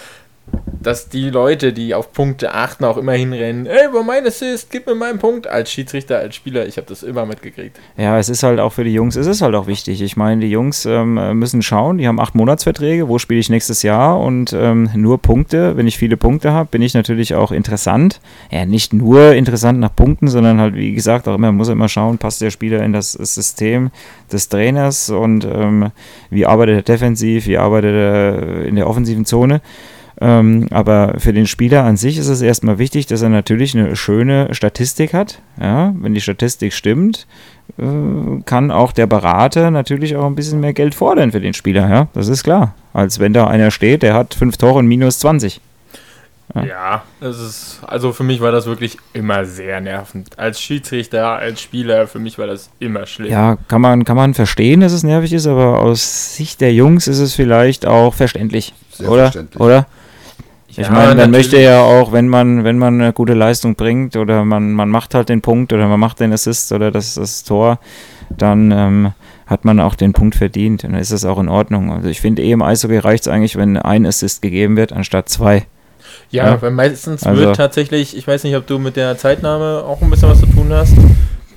[0.81, 4.87] dass die Leute, die auf Punkte achten, auch immer hinrennen, ey, wo mein Assist, gib
[4.87, 7.79] mir meinen Punkt, als Schiedsrichter, als Spieler, ich habe das immer mitgekriegt.
[7.97, 10.01] Ja, es ist halt auch für die Jungs, es ist halt auch wichtig.
[10.01, 13.83] Ich meine, die Jungs ähm, müssen schauen, die haben acht Monatsverträge, wo spiele ich nächstes
[13.83, 18.19] Jahr und ähm, nur Punkte, wenn ich viele Punkte habe, bin ich natürlich auch interessant.
[18.49, 22.17] Ja, nicht nur interessant nach Punkten, sondern halt, wie gesagt, auch immer, muss immer schauen,
[22.17, 23.91] passt der Spieler in das System
[24.31, 25.91] des Trainers und ähm,
[26.31, 29.61] wie arbeitet er defensiv, wie arbeitet er in der offensiven Zone.
[30.23, 33.95] Ähm, aber für den Spieler an sich ist es erstmal wichtig, dass er natürlich eine
[33.95, 35.41] schöne Statistik hat.
[35.59, 37.25] Ja, wenn die Statistik stimmt,
[37.79, 41.89] äh, kann auch der Berater natürlich auch ein bisschen mehr Geld fordern für den Spieler.
[41.89, 42.75] Ja, das ist klar.
[42.93, 45.59] Als wenn da einer steht, der hat fünf Tore und minus 20.
[46.53, 50.37] Ja, ja ist, also für mich war das wirklich immer sehr nervend.
[50.37, 53.31] Als Schiedsrichter, als Spieler, für mich war das immer schlimm.
[53.31, 57.07] Ja, kann man, kann man verstehen, dass es nervig ist, aber aus Sicht der Jungs
[57.07, 58.75] ist es vielleicht auch verständlich.
[58.91, 59.23] Sehr oder?
[59.23, 59.59] verständlich.
[59.59, 59.87] Oder?
[60.77, 64.15] Ich ja, meine, man möchte ja auch, wenn man, wenn man eine gute Leistung bringt
[64.15, 67.43] oder man, man macht halt den Punkt oder man macht den Assist oder das, das
[67.43, 67.79] Tor,
[68.29, 69.11] dann ähm,
[69.47, 71.91] hat man auch den Punkt verdient und dann ist das auch in Ordnung.
[71.91, 75.27] Also ich finde eh im Eishockey reicht es eigentlich, wenn ein Assist gegeben wird, anstatt
[75.27, 75.65] zwei.
[76.29, 76.61] Ja, ja.
[76.61, 80.09] weil meistens also, wird tatsächlich, ich weiß nicht, ob du mit der Zeitnahme auch ein
[80.09, 80.93] bisschen was zu tun hast.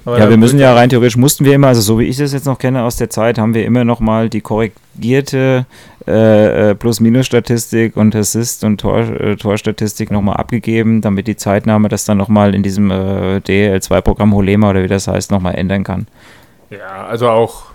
[0.05, 2.33] Aber ja, wir müssen ja rein theoretisch mussten wir immer, also so wie ich es
[2.33, 5.67] jetzt noch kenne aus der Zeit, haben wir immer noch mal die korrigierte
[6.07, 12.05] äh, äh Plus-Minus-Statistik und Assist- und Tor, äh, Torstatistik nochmal abgegeben, damit die Zeitnahme das
[12.05, 16.07] dann nochmal in diesem äh, DL2-Programm Holema oder wie das heißt, nochmal ändern kann.
[16.71, 17.74] Ja, also auch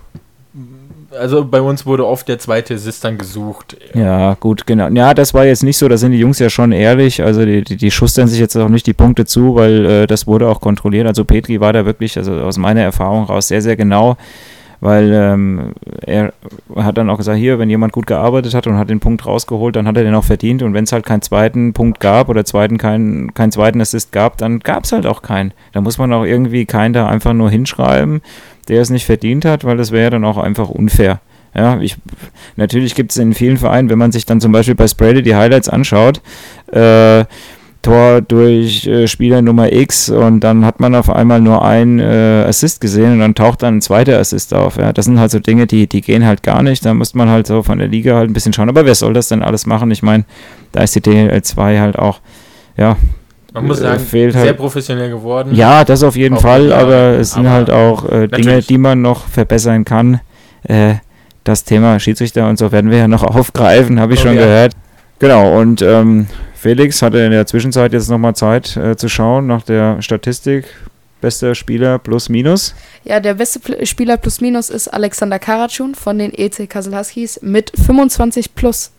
[1.18, 3.76] also bei uns wurde oft der zweite Assist dann gesucht.
[3.94, 4.88] Ja, gut, genau.
[4.88, 7.22] Ja, das war jetzt nicht so, da sind die Jungs ja schon ehrlich.
[7.22, 10.26] Also die, die, die schustern sich jetzt auch nicht die Punkte zu, weil äh, das
[10.26, 11.06] wurde auch kontrolliert.
[11.06, 14.16] Also Petri war da wirklich, also aus meiner Erfahrung raus, sehr, sehr genau.
[14.82, 15.72] Weil ähm,
[16.06, 16.32] er
[16.74, 19.76] hat dann auch gesagt, hier, wenn jemand gut gearbeitet hat und hat den Punkt rausgeholt,
[19.76, 20.62] dann hat er den auch verdient.
[20.62, 24.38] Und wenn es halt keinen zweiten Punkt gab oder zweiten keinen keinen zweiten Assist gab,
[24.38, 25.52] dann gab es halt auch keinen.
[25.72, 28.22] Da muss man auch irgendwie keinen da einfach nur hinschreiben
[28.70, 31.20] der es nicht verdient hat, weil das wäre dann auch einfach unfair.
[31.54, 31.96] Ja, ich,
[32.56, 35.34] natürlich gibt es in vielen Vereinen, wenn man sich dann zum Beispiel bei Sprayde die
[35.34, 36.22] Highlights anschaut,
[36.72, 37.24] äh,
[37.82, 42.44] Tor durch äh, Spieler Nummer X und dann hat man auf einmal nur einen äh,
[42.46, 44.76] Assist gesehen und dann taucht dann ein zweiter Assist auf.
[44.76, 44.92] Ja.
[44.92, 46.84] Das sind halt so Dinge, die, die gehen halt gar nicht.
[46.84, 48.68] Da muss man halt so von der Liga halt ein bisschen schauen.
[48.68, 49.90] Aber wer soll das denn alles machen?
[49.90, 50.24] Ich meine,
[50.72, 52.20] da ist die DL 2 halt auch,
[52.76, 52.96] ja,
[53.52, 55.54] man muss äh, sagen, fehlt sehr halt, professionell geworden.
[55.54, 59.02] Ja, das auf jeden Fall, aber es sind aber halt auch äh, Dinge, die man
[59.02, 60.20] noch verbessern kann.
[60.64, 60.94] Äh,
[61.44, 64.42] das Thema Schiedsrichter und so werden wir ja noch aufgreifen, habe ich oh, schon ja.
[64.42, 64.72] gehört.
[65.18, 69.62] Genau, und ähm, Felix hatte in der Zwischenzeit jetzt nochmal Zeit äh, zu schauen nach
[69.62, 70.66] der Statistik.
[71.20, 72.74] Bester Spieler plus minus?
[73.04, 77.40] Ja, der beste Pl Spieler plus minus ist Alexander Karatschun von den EC Kassel Huskies
[77.42, 78.92] mit 25 plus.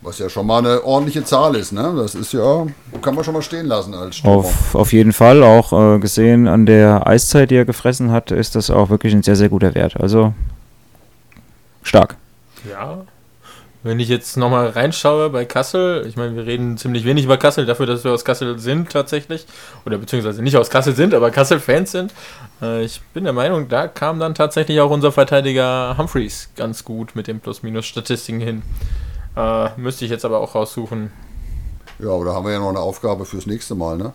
[0.00, 1.92] Was ja schon mal eine ordentliche Zahl ist, ne?
[1.96, 2.66] Das ist ja,
[3.02, 4.36] kann man schon mal stehen lassen als Stürmer.
[4.36, 8.54] Auf, auf jeden Fall, auch äh, gesehen an der Eiszeit, die er gefressen hat, ist
[8.54, 10.00] das auch wirklich ein sehr, sehr guter Wert.
[10.00, 10.34] Also
[11.82, 12.16] stark.
[12.70, 12.98] Ja.
[13.84, 17.64] Wenn ich jetzt nochmal reinschaue bei Kassel, ich meine, wir reden ziemlich wenig über Kassel,
[17.64, 19.46] dafür, dass wir aus Kassel sind tatsächlich,
[19.86, 22.12] oder beziehungsweise nicht aus Kassel sind, aber Kassel-Fans sind.
[22.60, 27.14] Äh, ich bin der Meinung, da kam dann tatsächlich auch unser Verteidiger Humphreys ganz gut
[27.14, 28.62] mit den Plus-Minus-Statistiken hin.
[29.38, 31.12] Äh, müsste ich jetzt aber auch raussuchen.
[32.00, 34.12] Ja, oder haben wir ja noch eine Aufgabe fürs nächste Mal, ne?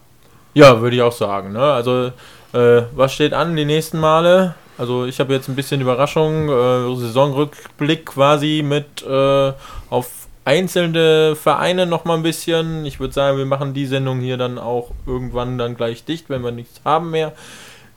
[0.53, 1.53] Ja, würde ich auch sagen.
[1.53, 1.61] Ne?
[1.61, 2.11] Also,
[2.51, 4.55] äh, was steht an die nächsten Male?
[4.77, 9.53] Also, ich habe jetzt ein bisschen Überraschung, äh, Saisonrückblick quasi mit äh,
[9.89, 10.09] auf
[10.43, 12.85] einzelne Vereine nochmal ein bisschen.
[12.85, 16.43] Ich würde sagen, wir machen die Sendung hier dann auch irgendwann dann gleich dicht, wenn
[16.43, 17.31] wir nichts haben mehr.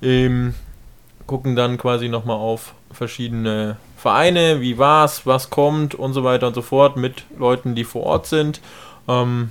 [0.00, 0.54] Ähm,
[1.26, 6.54] gucken dann quasi nochmal auf verschiedene Vereine, wie war's, was kommt und so weiter und
[6.54, 8.60] so fort mit Leuten, die vor Ort sind.
[9.08, 9.50] Ähm,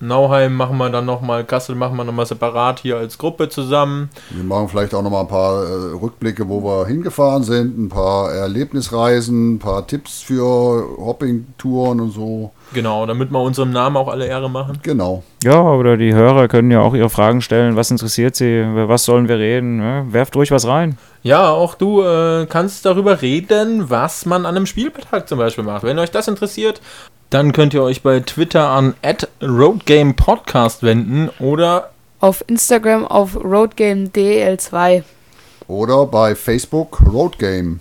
[0.00, 4.10] Nauheim machen wir dann nochmal, Kassel machen wir nochmal separat hier als Gruppe zusammen.
[4.30, 8.30] Wir machen vielleicht auch nochmal ein paar äh, Rückblicke, wo wir hingefahren sind, ein paar
[8.32, 12.52] Erlebnisreisen, ein paar Tipps für Hopping-Touren und so.
[12.74, 14.80] Genau, damit wir unserem Namen auch alle Ehre machen.
[14.82, 15.22] Genau.
[15.44, 17.76] Ja, oder die Hörer können ja auch ihre Fragen stellen.
[17.76, 18.64] Was interessiert sie?
[18.74, 19.80] Was sollen wir reden?
[19.80, 20.98] Ja, werft ruhig was rein.
[21.22, 25.84] Ja, auch du äh, kannst darüber reden, was man an einem Spieltag zum Beispiel macht.
[25.84, 26.80] Wenn euch das interessiert,
[27.30, 28.94] dann könnt ihr euch bei Twitter an
[29.42, 35.02] @roadgamepodcast wenden oder auf Instagram auf roadgamedl2
[35.68, 37.80] oder bei Facebook Roadgame.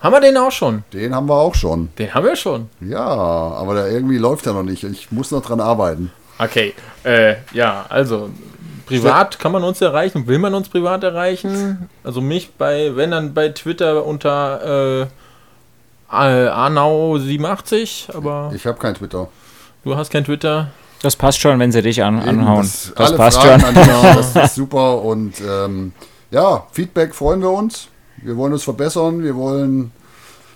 [0.00, 0.84] Haben wir den auch schon?
[0.92, 1.88] Den haben wir auch schon.
[1.98, 2.68] Den haben wir schon.
[2.80, 4.84] Ja, aber der irgendwie läuft er noch nicht.
[4.84, 6.12] Ich muss noch dran arbeiten.
[6.38, 8.28] Okay, äh, ja, also
[8.84, 10.26] privat kann man uns erreichen.
[10.26, 11.88] Will man uns privat erreichen?
[12.04, 15.06] Also mich bei, wenn dann bei Twitter unter äh,
[16.10, 18.52] Arnau87, aber.
[18.54, 19.28] Ich habe kein Twitter.
[19.84, 20.68] Du hast kein Twitter?
[21.02, 22.62] Das passt schon, wenn sie dich an, anhauen.
[22.62, 23.74] Das, das passt Fragen schon.
[24.34, 25.92] das ist super und ähm,
[26.30, 27.88] ja, Feedback freuen wir uns.
[28.16, 29.22] Wir wollen uns verbessern.
[29.22, 29.92] Wir wollen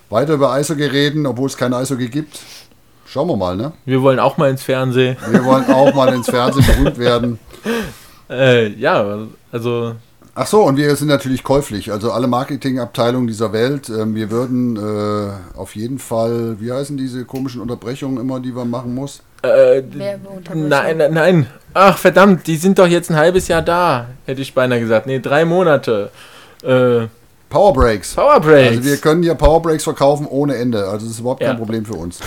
[0.09, 2.41] weiter über Eishockey reden, obwohl es kein Eishockey gibt.
[3.07, 3.73] Schauen wir mal, ne?
[3.85, 5.17] Wir wollen auch mal ins Fernsehen.
[5.29, 7.39] Wir wollen auch mal ins Fernsehen berühmt werden.
[8.31, 9.97] Äh, ja, also.
[10.35, 11.91] Ach so, und wir sind natürlich käuflich.
[11.93, 13.89] Also alle Marketingabteilungen dieser Welt.
[13.89, 18.71] Äh, wir würden äh, auf jeden Fall, wie heißen diese komischen Unterbrechungen immer, die man
[18.71, 19.23] machen muss?
[19.43, 19.83] Äh,
[20.55, 21.47] nein, nein, nein.
[21.75, 25.07] Ach verdammt, die sind doch jetzt ein halbes Jahr da, hätte ich beinahe gesagt.
[25.07, 26.11] Nee, drei Monate.
[26.63, 27.07] Äh,
[27.49, 28.15] Powerbreaks.
[28.15, 28.77] Powerbreaks.
[28.77, 30.85] Also wir können ja Powerbreaks verkaufen ohne Ende.
[30.87, 31.49] Also das ist überhaupt ja.
[31.49, 32.21] kein Problem für uns.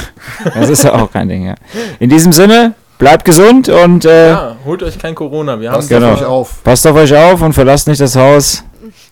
[0.54, 1.56] Das ist ja auch kein Ding, ja.
[2.00, 2.74] In diesem Sinne,
[3.04, 5.60] bleibt gesund und äh, ja, holt euch kein Corona.
[5.60, 6.14] Wir passt genau.
[6.14, 6.64] auf euch auf.
[6.64, 8.64] Passt auf euch auf und verlasst nicht das Haus.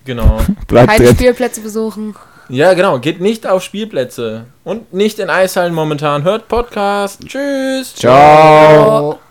[0.05, 0.37] Genau.
[0.67, 1.15] bleibt Keine drin.
[1.15, 2.15] Spielplätze besuchen.
[2.47, 2.99] Ja, genau.
[2.99, 6.23] Geht nicht auf Spielplätze und nicht in Eishallen momentan.
[6.23, 7.19] Hört Podcast.
[7.27, 7.93] Tschüss.
[7.95, 9.17] Ciao.
[9.17, 9.30] Ciao.